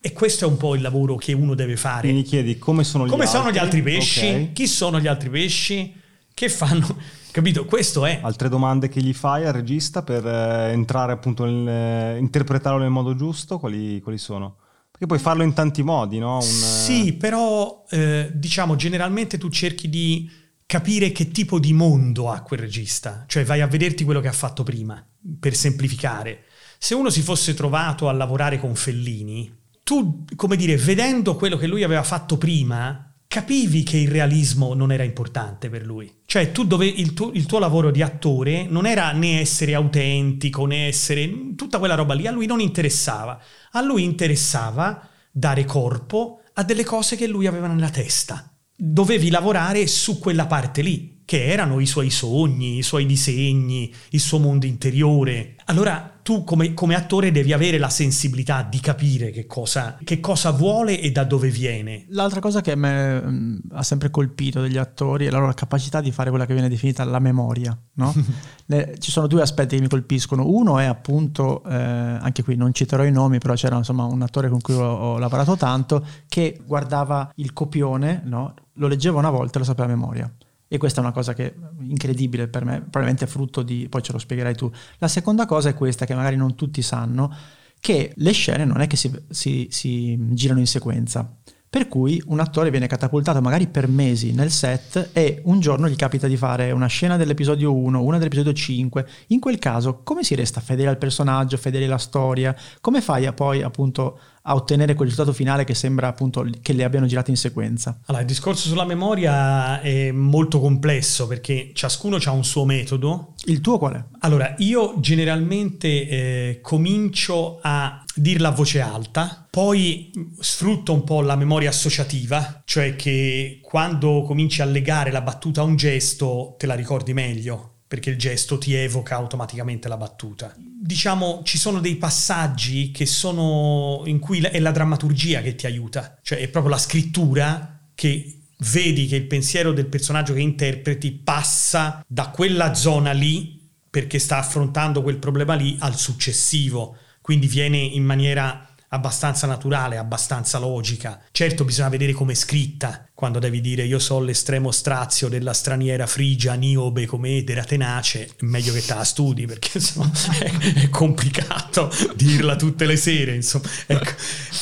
E 0.00 0.12
questo 0.12 0.46
è 0.46 0.48
un 0.48 0.56
po' 0.56 0.74
il 0.74 0.82
lavoro 0.82 1.16
che 1.16 1.32
uno 1.32 1.54
deve 1.54 1.76
fare. 1.76 2.08
Quindi 2.08 2.22
chiedi 2.22 2.58
come 2.58 2.84
sono 2.84 3.06
gli 3.06 3.10
Come 3.10 3.24
altri. 3.24 3.38
sono 3.38 3.52
gli 3.52 3.58
altri 3.58 3.82
pesci? 3.82 4.26
Ok. 4.26 4.52
Chi 4.52 4.66
sono 4.66 4.98
gli 4.98 5.06
altri 5.06 5.30
pesci? 5.30 5.92
Che 6.32 6.48
fanno? 6.48 6.96
Capito? 7.32 7.64
Questo 7.64 8.04
è. 8.04 8.20
Altre 8.22 8.50
domande 8.50 8.90
che 8.90 9.00
gli 9.00 9.14
fai 9.14 9.46
al 9.46 9.54
regista 9.54 10.02
per 10.02 10.24
eh, 10.26 10.70
entrare 10.70 11.12
appunto 11.12 11.46
nel 11.46 12.18
interpretarlo 12.18 12.78
nel 12.78 12.90
modo 12.90 13.16
giusto, 13.16 13.58
quali, 13.58 14.00
quali 14.02 14.18
sono? 14.18 14.58
Perché 14.90 15.06
puoi 15.06 15.18
farlo 15.18 15.42
in 15.42 15.54
tanti 15.54 15.82
modi, 15.82 16.18
no? 16.18 16.36
Un, 16.36 16.42
Sì, 16.42 17.14
però 17.14 17.84
eh, 17.88 18.30
diciamo 18.34 18.76
generalmente 18.76 19.38
tu 19.38 19.48
cerchi 19.48 19.88
di 19.88 20.30
capire 20.66 21.10
che 21.10 21.30
tipo 21.30 21.58
di 21.58 21.72
mondo 21.72 22.30
ha 22.30 22.40
quel 22.42 22.60
regista, 22.60 23.24
cioè 23.26 23.44
vai 23.44 23.62
a 23.62 23.66
vederti 23.66 24.04
quello 24.04 24.20
che 24.20 24.28
ha 24.28 24.32
fatto 24.32 24.62
prima, 24.62 25.02
per 25.40 25.54
semplificare. 25.54 26.44
Se 26.78 26.94
uno 26.94 27.08
si 27.08 27.22
fosse 27.22 27.54
trovato 27.54 28.10
a 28.10 28.12
lavorare 28.12 28.60
con 28.60 28.74
Fellini, 28.74 29.50
tu, 29.82 30.24
come 30.36 30.56
dire, 30.56 30.76
vedendo 30.76 31.34
quello 31.36 31.56
che 31.56 31.66
lui 31.66 31.82
aveva 31.82 32.02
fatto 32.02 32.36
prima, 32.36 33.11
capivi 33.32 33.82
che 33.82 33.96
il 33.96 34.10
realismo 34.10 34.74
non 34.74 34.92
era 34.92 35.04
importante 35.04 35.70
per 35.70 35.86
lui. 35.86 36.12
Cioè 36.26 36.52
tu 36.52 36.66
dove 36.66 36.84
il 36.84 37.14
tuo, 37.14 37.30
il 37.32 37.46
tuo 37.46 37.58
lavoro 37.58 37.90
di 37.90 38.02
attore 38.02 38.66
non 38.68 38.84
era 38.84 39.10
né 39.12 39.40
essere 39.40 39.72
autentico, 39.72 40.66
né 40.66 40.88
essere 40.88 41.54
tutta 41.56 41.78
quella 41.78 41.94
roba 41.94 42.12
lì, 42.12 42.26
a 42.26 42.30
lui 42.30 42.44
non 42.44 42.60
interessava. 42.60 43.40
A 43.70 43.80
lui 43.80 44.04
interessava 44.04 45.08
dare 45.30 45.64
corpo 45.64 46.42
a 46.52 46.62
delle 46.62 46.84
cose 46.84 47.16
che 47.16 47.26
lui 47.26 47.46
aveva 47.46 47.68
nella 47.68 47.88
testa. 47.88 48.52
Dovevi 48.76 49.30
lavorare 49.30 49.86
su 49.86 50.18
quella 50.18 50.44
parte 50.44 50.82
lì, 50.82 51.22
che 51.24 51.46
erano 51.46 51.80
i 51.80 51.86
suoi 51.86 52.10
sogni, 52.10 52.76
i 52.76 52.82
suoi 52.82 53.06
disegni, 53.06 53.90
il 54.10 54.20
suo 54.20 54.40
mondo 54.40 54.66
interiore. 54.66 55.54
Allora 55.64 56.11
tu 56.22 56.44
come, 56.44 56.72
come 56.74 56.94
attore 56.94 57.32
devi 57.32 57.52
avere 57.52 57.78
la 57.78 57.88
sensibilità 57.88 58.62
di 58.62 58.80
capire 58.80 59.30
che 59.30 59.46
cosa, 59.46 59.98
che 60.02 60.20
cosa 60.20 60.50
vuole 60.50 61.00
e 61.00 61.10
da 61.10 61.24
dove 61.24 61.50
viene. 61.50 62.06
L'altra 62.08 62.40
cosa 62.40 62.60
che 62.60 62.72
a 62.72 62.76
me 62.76 63.20
mh, 63.20 63.60
ha 63.72 63.82
sempre 63.82 64.10
colpito 64.10 64.60
degli 64.60 64.76
attori 64.76 65.26
è 65.26 65.30
la 65.30 65.38
loro 65.38 65.52
capacità 65.52 66.00
di 66.00 66.12
fare 66.12 66.30
quella 66.30 66.46
che 66.46 66.52
viene 66.52 66.68
definita 66.68 67.04
la 67.04 67.18
memoria. 67.18 67.76
no? 67.94 68.14
Le- 68.66 68.96
ci 68.98 69.10
sono 69.10 69.26
due 69.26 69.42
aspetti 69.42 69.76
che 69.76 69.82
mi 69.82 69.88
colpiscono. 69.88 70.46
Uno 70.46 70.78
è 70.78 70.84
appunto, 70.84 71.62
eh, 71.64 71.74
anche 71.74 72.42
qui 72.42 72.54
non 72.56 72.72
citerò 72.72 73.04
i 73.04 73.10
nomi, 73.10 73.38
però 73.38 73.54
c'era 73.54 73.76
insomma 73.76 74.04
un 74.04 74.22
attore 74.22 74.48
con 74.48 74.60
cui 74.60 74.74
ho, 74.74 74.84
ho 74.84 75.18
lavorato 75.18 75.56
tanto 75.56 76.06
che 76.28 76.60
guardava 76.64 77.32
il 77.36 77.52
copione, 77.52 78.22
no? 78.24 78.54
lo 78.74 78.86
leggeva 78.86 79.18
una 79.18 79.30
volta 79.30 79.56
e 79.56 79.58
lo 79.58 79.64
sapeva 79.64 79.86
a 79.86 79.94
memoria. 79.94 80.32
E 80.72 80.78
questa 80.78 81.02
è 81.02 81.04
una 81.04 81.12
cosa 81.12 81.34
che 81.34 81.48
è 81.48 81.54
incredibile 81.80 82.48
per 82.48 82.64
me, 82.64 82.78
probabilmente 82.78 83.26
è 83.26 83.28
frutto 83.28 83.60
di, 83.60 83.88
poi 83.90 84.02
ce 84.02 84.12
lo 84.12 84.18
spiegherai 84.18 84.54
tu. 84.54 84.72
La 84.96 85.08
seconda 85.08 85.44
cosa 85.44 85.68
è 85.68 85.74
questa, 85.74 86.06
che 86.06 86.14
magari 86.14 86.36
non 86.36 86.54
tutti 86.54 86.80
sanno, 86.80 87.30
che 87.78 88.14
le 88.16 88.32
scene 88.32 88.64
non 88.64 88.80
è 88.80 88.86
che 88.86 88.96
si, 88.96 89.12
si- 89.28 89.66
si 89.70 90.16
girano 90.30 90.60
in 90.60 90.66
sequenza. 90.66 91.30
Per 91.68 91.88
cui 91.88 92.22
un 92.26 92.40
attore 92.40 92.70
viene 92.70 92.86
catapultato 92.86 93.42
magari 93.42 93.66
per 93.66 93.86
mesi 93.86 94.32
nel 94.32 94.50
set 94.50 95.10
e 95.12 95.42
un 95.44 95.60
giorno 95.60 95.90
gli 95.90 95.96
capita 95.96 96.26
di 96.26 96.38
fare 96.38 96.70
una 96.70 96.86
scena 96.86 97.18
dell'episodio 97.18 97.74
1, 97.74 98.02
una 98.02 98.16
dell'episodio 98.16 98.54
5. 98.54 99.06
In 99.28 99.40
quel 99.40 99.58
caso, 99.58 100.00
come 100.02 100.22
si 100.22 100.34
resta 100.34 100.62
fedele 100.62 100.88
al 100.88 100.96
personaggio, 100.96 101.58
fedele 101.58 101.84
alla 101.84 101.98
storia? 101.98 102.56
Come 102.80 103.02
fai 103.02 103.26
a 103.26 103.34
poi 103.34 103.60
appunto 103.60 104.18
a 104.42 104.54
ottenere 104.54 104.94
quel 104.94 105.08
risultato 105.08 105.34
finale 105.34 105.64
che 105.64 105.74
sembra 105.74 106.08
appunto 106.08 106.44
che 106.60 106.72
le 106.72 106.84
abbiano 106.84 107.06
girate 107.06 107.30
in 107.30 107.36
sequenza? 107.36 107.98
Allora, 108.06 108.22
il 108.22 108.28
discorso 108.28 108.68
sulla 108.68 108.84
memoria 108.84 109.80
è 109.80 110.10
molto 110.10 110.60
complesso 110.60 111.26
perché 111.26 111.70
ciascuno 111.74 112.18
ha 112.22 112.30
un 112.30 112.44
suo 112.44 112.64
metodo. 112.64 113.34
Il 113.44 113.60
tuo 113.60 113.78
qual 113.78 113.94
è? 113.94 114.04
Allora, 114.20 114.54
io 114.58 114.94
generalmente 114.98 116.08
eh, 116.08 116.58
comincio 116.62 117.58
a 117.62 118.04
dirla 118.14 118.48
a 118.48 118.52
voce 118.52 118.80
alta, 118.80 119.46
poi 119.50 120.10
sfrutto 120.38 120.92
un 120.92 121.04
po' 121.04 121.22
la 121.22 121.36
memoria 121.36 121.70
associativa, 121.70 122.62
cioè 122.64 122.94
che 122.96 123.60
quando 123.62 124.22
cominci 124.22 124.60
a 124.60 124.66
legare 124.66 125.10
la 125.10 125.22
battuta 125.22 125.62
a 125.62 125.64
un 125.64 125.76
gesto 125.76 126.54
te 126.58 126.66
la 126.66 126.74
ricordi 126.74 127.12
meglio, 127.12 127.71
perché 127.92 128.08
il 128.08 128.16
gesto 128.16 128.56
ti 128.56 128.72
evoca 128.72 129.16
automaticamente 129.16 129.86
la 129.86 129.98
battuta. 129.98 130.54
Diciamo, 130.56 131.42
ci 131.44 131.58
sono 131.58 131.78
dei 131.78 131.96
passaggi 131.96 132.90
che 132.90 133.04
sono 133.04 134.00
in 134.06 134.18
cui 134.18 134.40
è 134.40 134.58
la 134.60 134.70
drammaturgia 134.70 135.42
che 135.42 135.54
ti 135.54 135.66
aiuta, 135.66 136.18
cioè 136.22 136.38
è 136.38 136.48
proprio 136.48 136.72
la 136.72 136.78
scrittura 136.78 137.80
che 137.94 138.44
vedi 138.60 139.06
che 139.06 139.16
il 139.16 139.26
pensiero 139.26 139.72
del 139.72 139.88
personaggio 139.88 140.32
che 140.32 140.40
interpreti 140.40 141.12
passa 141.12 142.02
da 142.06 142.28
quella 142.28 142.72
zona 142.72 143.12
lì 143.12 143.60
perché 143.90 144.18
sta 144.18 144.38
affrontando 144.38 145.02
quel 145.02 145.18
problema 145.18 145.52
lì 145.52 145.76
al 145.80 145.94
successivo, 145.94 146.96
quindi 147.20 147.46
viene 147.46 147.76
in 147.76 148.04
maniera 148.04 148.71
abbastanza 148.94 149.46
naturale, 149.46 149.96
abbastanza 149.96 150.58
logica. 150.58 151.20
Certo 151.32 151.64
bisogna 151.64 151.88
vedere 151.88 152.12
come 152.12 152.32
è 152.32 152.34
scritta, 152.34 153.06
quando 153.14 153.38
devi 153.38 153.60
dire 153.60 153.84
io 153.84 153.98
so 153.98 154.20
l'estremo 154.20 154.70
strazio 154.70 155.28
della 155.28 155.52
straniera 155.52 156.06
frigia, 156.06 156.54
niobe 156.54 157.06
come 157.06 157.36
edera 157.36 157.64
tenace, 157.64 158.30
meglio 158.40 158.72
che 158.72 158.84
te 158.84 158.94
la 158.94 159.04
studi 159.04 159.46
perché 159.46 159.78
insomma 159.78 160.10
è, 160.38 160.50
è 160.82 160.88
complicato 160.90 161.90
dirla 162.14 162.56
tutte 162.56 162.84
le 162.84 162.96
sere. 162.96 163.40
Ecco. 163.86 164.12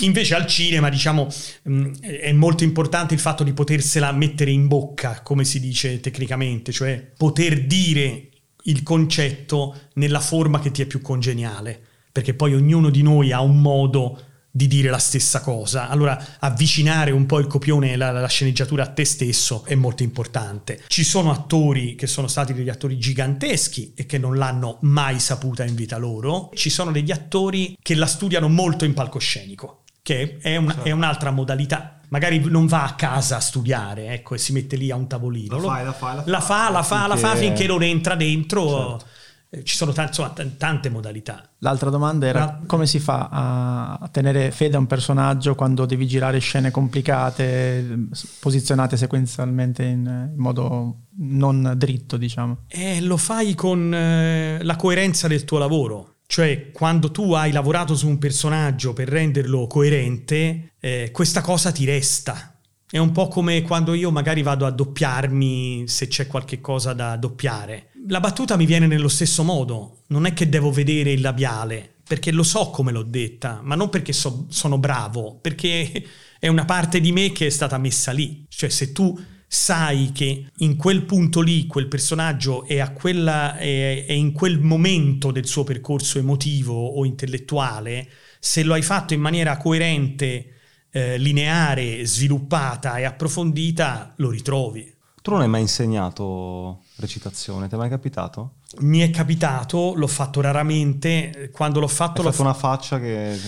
Invece 0.01 0.35
al 0.35 0.47
cinema 0.47 0.89
diciamo 0.89 1.29
mm, 1.69 1.95
è 2.01 2.33
molto 2.33 2.63
importante 2.65 3.15
il 3.15 3.21
fatto 3.21 3.43
di 3.43 3.53
potersela 3.53 4.13
mettere 4.13 4.53
in 4.53 4.69
bocca, 4.69 5.23
come 5.23 5.45
si 5.45 5.59
dice 5.59 6.01
tecnicamente, 6.01 6.71
cioè 6.71 7.05
poter 7.17 7.67
dire 7.67 8.29
il 8.65 8.83
concetto 8.83 9.89
nella 9.95 10.21
forma 10.21 10.61
che 10.61 10.71
ti 10.71 10.83
è 10.83 10.87
più 10.87 11.01
congeniale 11.01 11.89
perché 12.13 12.35
poi 12.35 12.55
ognuno 12.55 12.91
di 12.91 13.03
noi 13.03 13.33
ha 13.33 13.41
un 13.41 13.61
modo 13.61 14.19
di 14.51 14.67
dire 14.67 14.91
la 14.91 14.99
stessa 14.99 15.41
cosa. 15.41 15.89
Allora 15.89 16.23
avvicinare 16.41 17.13
un 17.13 17.27
po' 17.27 17.39
il 17.39 17.47
copione 17.47 17.93
e 17.93 17.97
la, 17.97 18.11
la, 18.11 18.27
sceneggiatura 18.27 18.83
a 18.83 18.89
te 18.89 19.05
stesso 19.05 19.65
è 19.65 19.75
molto 19.75 20.03
importante. 20.03 20.83
Ci 20.89 21.05
sono 21.05 21.31
attori 21.31 21.95
che 21.95 22.07
sono 22.07 22.27
stati 22.27 22.53
degli 22.53 22.69
attori 22.69 22.99
giganteschi 22.99 23.93
e 23.95 24.07
che 24.07 24.19
non 24.19 24.37
l'hanno 24.37 24.79
mai 24.83 25.21
saputa 25.21 25.65
in 25.65 25.75
vita 25.75 25.97
loro. 25.99 26.51
Ci 26.55 26.71
sono 26.71 26.91
degli 26.91 27.13
attori 27.13 27.77
che 27.81 27.95
la 27.95 28.07
studiano 28.07 28.49
molto 28.49 28.85
in 28.85 28.95
palcoscenico, 28.95 29.85
che 30.03 30.39
è, 30.41 30.57
una, 30.57 30.73
certo. 30.73 30.89
è 30.89 30.93
un'altra 30.93 31.31
modalità. 31.31 32.01
Magari 32.09 32.41
non 32.41 32.67
va 32.67 32.83
a 32.83 32.95
casa 32.97 33.37
a 33.37 33.41
studiare, 33.41 34.09
ecco, 34.09 34.35
e 34.35 34.39
si 34.39 34.53
mette 34.53 34.75
lì 34.75 34.91
a 34.91 34.97
un 34.97 35.07
tavolino. 35.07 35.59
La 35.59 35.63
fai, 35.63 35.85
la 35.85 35.93
fai, 35.93 36.17
la, 36.17 36.23
la 36.27 36.41
fa, 36.41 36.71
la 36.71 36.83
fa, 36.83 37.07
la 37.07 37.17
fa 37.17 37.37
finché 37.37 37.69
non 37.69 37.85
entra 37.85 38.17
dentro. 38.17 38.99
Certo 38.99 39.19
ci 39.65 39.75
sono 39.75 39.93
t- 39.93 39.99
insomma, 39.99 40.31
t- 40.31 40.57
tante 40.57 40.91
modalità. 40.91 41.43
L'altra 41.59 41.91
domanda 41.91 42.27
era 42.27 42.41
Ma... 42.41 42.61
come 42.67 42.87
si 42.87 43.01
fa 43.01 43.29
a, 43.29 43.95
a, 43.95 44.09
tenere 44.09 44.53
fede 44.53 44.77
a 44.77 44.79
un 44.79 44.87
personaggio 44.87 45.55
quando 45.57 45.87
devi 45.87 46.07
girare 46.07 46.39
scene 46.39 46.71
complicate, 46.71 48.09
posizionate 48.39 48.97
sequenzialmente 48.97 49.83
in, 49.83 50.31
in 50.33 50.41
modo 50.41 51.07
non 51.19 51.75
dritto, 51.77 52.17
diciamo? 52.17 52.59
Eh, 52.69 53.01
lo 53.01 53.17
fai 53.17 53.55
con 53.55 53.93
eh, 53.93 54.63
la 54.63 54.77
coerenza 54.77 55.27
del 55.27 55.45
tuo 55.45 55.59
lavoro. 55.59 56.15
Cioè, 56.27 56.71
quando 56.71 57.11
tu 57.11 57.33
hai 57.33 57.51
lavorato 57.51 57.97
su 57.97 58.07
un 58.07 58.19
personaggio 58.19 58.93
per 58.93 59.09
renderlo 59.09 59.67
coerente, 59.67 60.75
eh, 60.79 61.11
questa 61.13 61.41
cosa 61.41 61.73
ti 61.73 61.85
resta. 61.85 62.50
È 62.91 62.99
un 62.99 63.13
po' 63.13 63.29
come 63.29 63.63
quando 63.63 63.95
io 63.95 64.11
magari 64.11 64.43
vado 64.43 64.67
a 64.67 64.71
doppiarmi 64.71 65.85
se 65.87 66.09
c'è 66.09 66.27
qualche 66.27 66.61
cosa 66.61 66.93
da 66.93 67.17
doppiare 67.17 67.91
la 68.09 68.21
battuta 68.21 68.57
mi 68.57 68.67
viene 68.67 68.87
nello 68.87 69.09
stesso 69.09 69.45
modo, 69.45 70.03
non 70.09 70.27
è 70.27 70.33
che 70.33 70.49
devo 70.49 70.71
vedere 70.71 71.13
il 71.13 71.21
labiale, 71.21 71.97
perché 72.07 72.33
lo 72.33 72.43
so 72.43 72.71
come 72.71 72.93
l'ho 72.93 73.03
detta, 73.03 73.61
ma 73.63 73.75
non 73.75 73.89
perché 73.89 74.13
so, 74.13 74.47
sono 74.49 74.79
bravo, 74.79 75.39
perché 75.41 76.05
è 76.39 76.49
una 76.49 76.65
parte 76.65 77.01
di 77.01 77.13
me 77.13 77.33
che 77.33 77.47
è 77.47 77.51
stata 77.51 77.79
messa 77.79 78.11
lì. 78.13 78.47
Cioè 78.49 78.69
se 78.69 78.93
tu 78.93 79.19
sai 79.47 80.11
che 80.13 80.47
in 80.57 80.77
quel 80.77 81.05
punto 81.05 81.41
lì 81.41 81.67
quel 81.67 81.89
personaggio 81.89 82.67
è, 82.67 82.93
quella, 82.93 83.57
è, 83.57 84.07
è 84.07 84.13
in 84.13 84.33
quel 84.33 84.59
momento 84.61 85.31
del 85.31 85.47
suo 85.47 85.65
percorso 85.65 86.19
emotivo 86.19 86.75
o 86.75 87.05
intellettuale, 87.05 88.09
se 88.39 88.63
lo 88.63 88.75
hai 88.75 88.83
fatto 88.83 89.15
in 89.15 89.21
maniera 89.21 89.57
coerente, 89.57 90.60
eh, 90.91 91.19
lineare, 91.19 92.05
sviluppata 92.05 92.97
e 92.97 93.05
approfondita, 93.05 94.15
lo 94.17 94.31
ritrovi. 94.31 94.99
Tu 95.23 95.31
non 95.31 95.43
hai 95.43 95.49
mai 95.49 95.61
insegnato 95.61 96.85
recitazione, 96.97 97.69
ti 97.69 97.75
è 97.75 97.79
mai 97.79 97.91
capitato? 97.91 98.55
Mi 98.79 99.01
è 99.01 99.11
capitato, 99.11 99.93
l'ho 99.95 100.07
fatto 100.07 100.41
raramente, 100.41 101.51
quando 101.53 101.79
l'ho 101.79 101.89
fatto... 101.89 102.21
Hai 102.21 102.27
l'ho 102.27 102.31
fatto 102.31 102.43
una 102.43 102.55
faccia 102.55 102.99
che... 102.99 103.39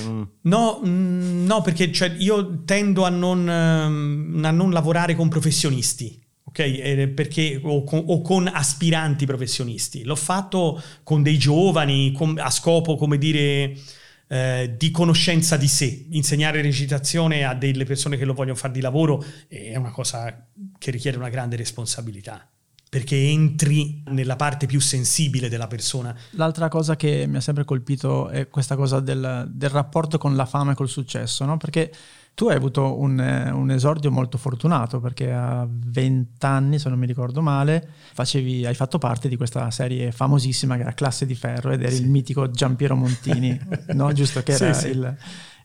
No, 0.43 0.83
mm, 0.85 1.47
no 1.47 1.63
perché 1.63 1.91
cioè, 1.91 2.15
io 2.19 2.63
tendo 2.65 3.05
a 3.05 3.09
non, 3.09 3.49
ehm, 3.49 4.43
a 4.45 4.51
non, 4.51 4.71
lavorare 4.71 5.15
con 5.15 5.29
professionisti. 5.29 6.21
Ok, 6.45 7.07
perché, 7.09 7.59
o, 7.63 7.85
con, 7.85 8.03
o 8.07 8.21
con 8.21 8.51
aspiranti 8.53 9.25
professionisti. 9.25 10.05
L'ho 10.05 10.17
fatto 10.17 10.83
con 11.03 11.23
dei 11.23 11.39
giovani 11.39 12.13
con, 12.13 12.39
a 12.39 12.51
scopo, 12.51 12.97
come 12.97 13.17
dire, 13.17 13.75
eh, 14.33 14.77
di 14.79 14.91
conoscenza 14.91 15.59
di 15.59 15.69
sé. 15.69 16.07
Insegnare 16.13 16.63
recitazione 16.63 17.45
a 17.45 17.55
delle 17.55 17.85
persone 17.85 18.17
che 18.17 18.25
lo 18.25 18.33
vogliono 18.33 18.57
fare 18.57 18.73
di 18.73 18.81
lavoro 18.81 19.23
è 19.47 19.77
una 19.77 19.91
cosa 19.91 20.49
che 20.79 20.91
richiede 20.91 21.19
una 21.19 21.29
grande 21.29 21.57
responsabilità 21.57 22.49
perché 22.89 23.17
entri 23.17 24.03
nella 24.09 24.37
parte 24.37 24.67
più 24.67 24.79
sensibile 24.79 25.49
della 25.49 25.67
persona. 25.67 26.15
L'altra 26.31 26.69
cosa 26.69 26.95
che 26.95 27.27
mi 27.27 27.37
ha 27.39 27.41
sempre 27.41 27.65
colpito 27.65 28.29
è 28.29 28.49
questa 28.49 28.77
cosa 28.77 29.01
del, 29.01 29.49
del 29.51 29.71
rapporto 29.71 30.19
con 30.19 30.37
la 30.37 30.45
fama 30.45 30.73
e 30.73 30.75
col 30.75 30.91
successo, 30.91 31.47
no? 31.47 31.57
perché 31.57 31.91
tu 32.35 32.49
hai 32.49 32.57
avuto 32.57 32.99
un, 32.99 33.19
un, 33.19 33.71
esordio 33.71 34.11
molto 34.11 34.39
fortunato 34.39 35.01
perché 35.01 35.31
a 35.31 35.69
20 35.69 36.47
anni, 36.47 36.79
se 36.79 36.89
non 36.89 36.99
mi 36.99 37.07
ricordo 37.07 37.43
male, 37.43 37.87
facevi, 38.15 38.65
hai 38.65 38.75
fatto 38.75 38.99
parte 38.99 39.29
di 39.29 39.37
questa 39.37 39.71
serie 39.71 40.13
famosissima 40.13 40.77
che 40.77 40.83
era 40.83 40.93
Classe 40.93 41.27
di 41.27 41.35
Ferro 41.35 41.73
ed 41.73 41.83
eri 41.83 41.97
sì. 41.97 42.03
il 42.03 42.09
mitico 42.09 42.51
Giampiero 42.51 42.97
Montini, 42.97 43.59
no? 43.93 44.13
giusto? 44.13 44.43
Che 44.43 44.53
era 44.53 44.73
sì, 44.73 44.89
il, 44.89 45.17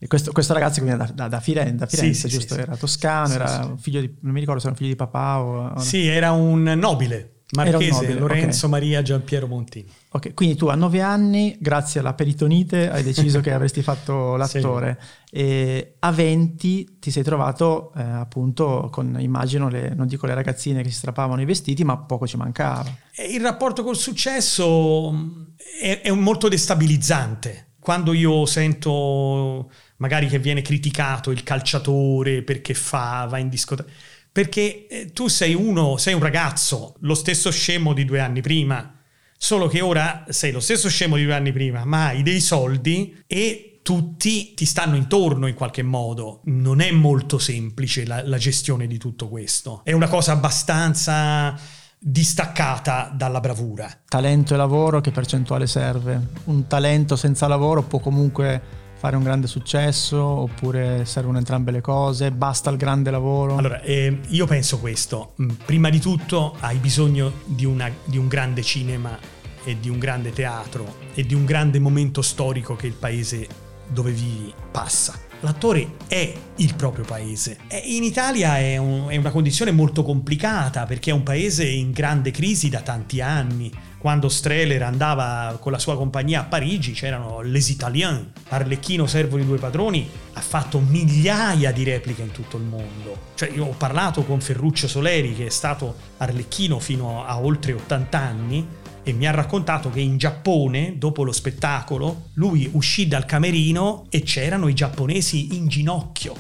questo, 0.08 0.32
questo, 0.34 0.54
ragazzo 0.54 0.82
che 0.82 0.88
viene 0.88 1.12
da, 1.14 1.28
da, 1.28 1.40
Firenze, 1.40 1.76
da 1.76 1.86
Firenze 1.86 2.28
giusto? 2.28 2.56
Era 2.56 2.76
toscano, 2.76 3.34
era 3.34 3.74
figlio 3.78 4.02
di, 4.02 4.14
non 4.22 4.34
mi 4.34 4.40
ricordo 4.42 4.60
se 4.60 4.68
era 4.68 4.76
un 4.76 4.78
figlio 4.78 4.92
di 4.92 4.98
papà 4.98 5.42
o 5.42 5.80
sì, 5.80 6.06
era 6.06 6.32
un 6.32 6.64
nobile. 6.64 7.37
Marchese 7.56 7.92
nobile, 7.92 8.20
Lorenzo 8.20 8.66
okay. 8.66 8.80
Maria 8.80 9.02
Giampiero 9.02 9.48
Montini. 9.48 9.90
Ok, 10.10 10.34
quindi 10.34 10.56
tu 10.56 10.68
a 10.68 10.76
nove 10.76 11.02
anni, 11.02 11.56
grazie 11.60 12.02
alla 12.02 12.14
peritonite, 12.14 12.90
hai 12.90 13.04
deciso 13.04 13.40
che 13.40 13.52
avresti 13.54 13.82
fatto 13.82 14.36
l'attore. 14.36 14.98
Sì. 15.00 15.36
E 15.38 15.96
a 16.00 16.12
20 16.12 16.98
ti 17.00 17.10
sei 17.10 17.24
trovato 17.24 17.94
eh, 17.96 18.02
appunto 18.02 18.90
con, 18.92 19.16
immagino, 19.20 19.70
le, 19.70 19.94
non 19.96 20.08
dico 20.08 20.26
le 20.26 20.34
ragazzine 20.34 20.84
che 20.84 20.90
si 20.90 20.96
strappavano 20.96 21.42
i 21.42 21.46
vestiti, 21.46 21.86
ma 21.86 21.98
poco 21.98 22.28
ci 22.28 22.36
mancava. 22.36 22.94
Il 23.30 23.42
rapporto 23.42 23.82
col 23.82 23.96
successo 23.96 25.12
mm, 25.14 25.44
è, 25.82 26.02
è 26.02 26.12
molto 26.12 26.50
destabilizzante. 26.50 27.76
Quando 27.80 28.12
io 28.12 28.46
sento 28.46 29.72
magari 29.98 30.28
che 30.28 30.40
viene 30.40 30.62
criticato 30.62 31.32
il 31.32 31.44
calciatore 31.44 32.44
perché 32.44 32.74
fa, 32.74 33.26
va 33.30 33.38
in 33.38 33.48
discoteca 33.48 33.90
perché 34.38 34.86
eh, 34.86 35.12
tu 35.14 35.30
sei 35.30 35.56
uno, 35.56 35.98
sei 35.98 36.14
un 36.14 36.20
ragazzo, 36.20 36.94
lo 37.00 37.16
stesso 37.16 37.50
scemo 37.50 37.94
di 37.94 38.06
due 38.06 38.20
anni 38.20 38.42
prima, 38.42 39.02
solo 39.36 39.66
che 39.66 39.82
ora 39.82 40.26
sei 40.30 40.52
lo 40.52 40.60
stesso 40.60 40.90
scemo 40.90 41.16
di 41.16 41.24
due 41.24 41.34
anni 41.34 41.52
prima, 41.52 41.86
ma 41.86 42.10
hai 42.10 42.22
dei 42.22 42.40
soldi 42.40 43.24
e 43.26 43.80
tutti 43.82 44.54
ti 44.54 44.66
stanno 44.66 44.96
intorno 44.96 45.48
in 45.48 45.56
qualche 45.56 45.82
modo. 45.82 46.42
Non 46.44 46.82
è 46.82 46.92
molto 46.92 47.40
semplice 47.40 48.06
la, 48.06 48.22
la 48.28 48.38
gestione 48.38 48.86
di 48.86 49.00
tutto 49.00 49.28
questo. 49.28 49.82
È 49.84 49.92
una 49.92 50.08
cosa 50.08 50.34
abbastanza 50.34 51.60
distaccata 51.98 53.12
dalla 53.12 53.40
bravura. 53.40 53.90
Talento 54.08 54.54
e 54.54 54.58
lavoro, 54.58 55.02
che 55.02 55.10
percentuale 55.10 55.66
serve? 55.66 56.22
Un 56.44 56.68
talento 56.68 57.16
senza 57.16 57.48
lavoro 57.48 57.82
può 57.82 57.98
comunque 57.98 58.62
fare 58.98 59.16
un 59.16 59.24
grande 59.24 59.48
successo 59.48 60.20
oppure 60.20 61.06
servono 61.06 61.38
entrambe 61.38 61.72
le 61.72 61.82
cose? 61.82 62.32
Basta 62.32 62.70
il 62.70 62.78
grande 62.78 63.12
lavoro? 63.12 63.58
Allora, 63.58 63.82
eh, 63.82 64.20
io 64.30 64.46
penso 64.46 64.80
questo. 64.80 65.34
Mm, 65.42 65.50
prima 65.66 65.90
di 65.90 66.00
tutto 66.00 66.56
hai 66.60 66.78
bisogno 66.78 67.32
di, 67.46 67.66
una, 67.66 67.90
di 68.06 68.18
un 68.18 68.28
grande 68.28 68.64
cinema 68.64 69.18
e 69.64 69.78
di 69.80 69.90
un 69.90 70.00
grande 70.00 70.32
teatro 70.32 70.96
e 71.14 71.26
di 71.26 71.34
un 71.34 71.46
grande 71.46 71.80
momento 71.80 72.22
storico 72.22 72.76
che 72.76 72.88
il 72.88 72.94
paese 72.94 73.48
dove 73.88 74.12
vivi 74.12 74.54
passa. 74.72 75.20
L'attore 75.42 75.92
è 76.08 76.34
il 76.56 76.74
proprio 76.76 77.06
paese. 77.06 77.60
In 77.84 78.04
Italia 78.04 78.58
è, 78.58 78.78
un, 78.78 79.08
è, 79.10 79.18
una 79.18 79.30
condizione 79.30 79.72
molto 79.72 80.02
complicata 80.02 80.86
perché 80.86 81.12
è 81.12 81.14
un 81.14 81.24
paese 81.24 81.68
in 81.68 81.92
grande 81.92 82.32
crisi 82.32 82.70
da 82.70 82.82
tanti 82.82 83.22
anni 83.22 83.72
quando 83.98 84.30
Streller 84.30 84.84
andava 84.84 85.58
con 85.60 85.72
la 85.72 85.80
sua 85.80 85.96
compagnia 85.96 86.42
a 86.42 86.44
Parigi 86.44 86.94
c'erano 86.94 87.42
Les 87.42 87.70
Italiens, 87.70 88.28
Arlecchino 88.50 89.08
servo 89.08 89.38
di 89.38 89.46
due 89.46 89.58
padroni, 89.58 90.08
ha 90.34 90.42
fatto 90.42 90.80
migliaia 90.80 91.72
di 91.72 91.84
repliche 91.84 92.22
in 92.22 92.32
tutto 92.32 92.58
il 92.58 92.64
mondo. 92.64 93.32
Cioè 93.36 93.50
io 93.50 93.66
ho 93.66 93.76
parlato 93.78 94.24
con 94.24 94.40
Ferruccio 94.40 94.88
Soleri 94.88 95.34
che 95.34 95.48
è 95.48 95.50
stato 95.50 95.96
Arlecchino 96.18 96.80
fino 96.80 97.26
a 97.26 97.40
oltre 97.40 97.74
80 97.74 98.18
anni 98.18 98.68
e 99.02 99.14
mi 99.14 99.26
ha 99.26 99.32
raccontato 99.32 99.90
che 99.90 100.02
in 100.02 100.18
Giappone, 100.18 100.98
dopo 100.98 101.24
lo 101.24 101.32
spettacolo, 101.32 102.30
lui 102.34 102.70
uscì 102.74 103.08
dal 103.08 103.26
camerino 103.26 104.06
e 104.10 104.22
c'erano 104.22 104.68
i 104.68 104.74
giapponesi 104.74 105.56
in 105.56 105.68
ginocchio 105.68 106.36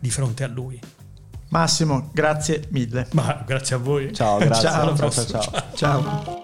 di 0.00 0.10
fronte 0.10 0.44
a 0.44 0.48
lui. 0.48 0.78
Massimo, 1.54 2.10
grazie 2.12 2.64
mille. 2.70 3.06
Ma 3.12 3.44
grazie 3.46 3.76
a 3.76 3.78
voi. 3.78 4.12
Ciao, 4.12 4.38
grazie. 4.38 4.68
ciao, 4.68 4.96
ciao, 4.96 5.10
ciao. 5.10 5.24
ciao. 5.24 5.62
ciao. 5.76 6.43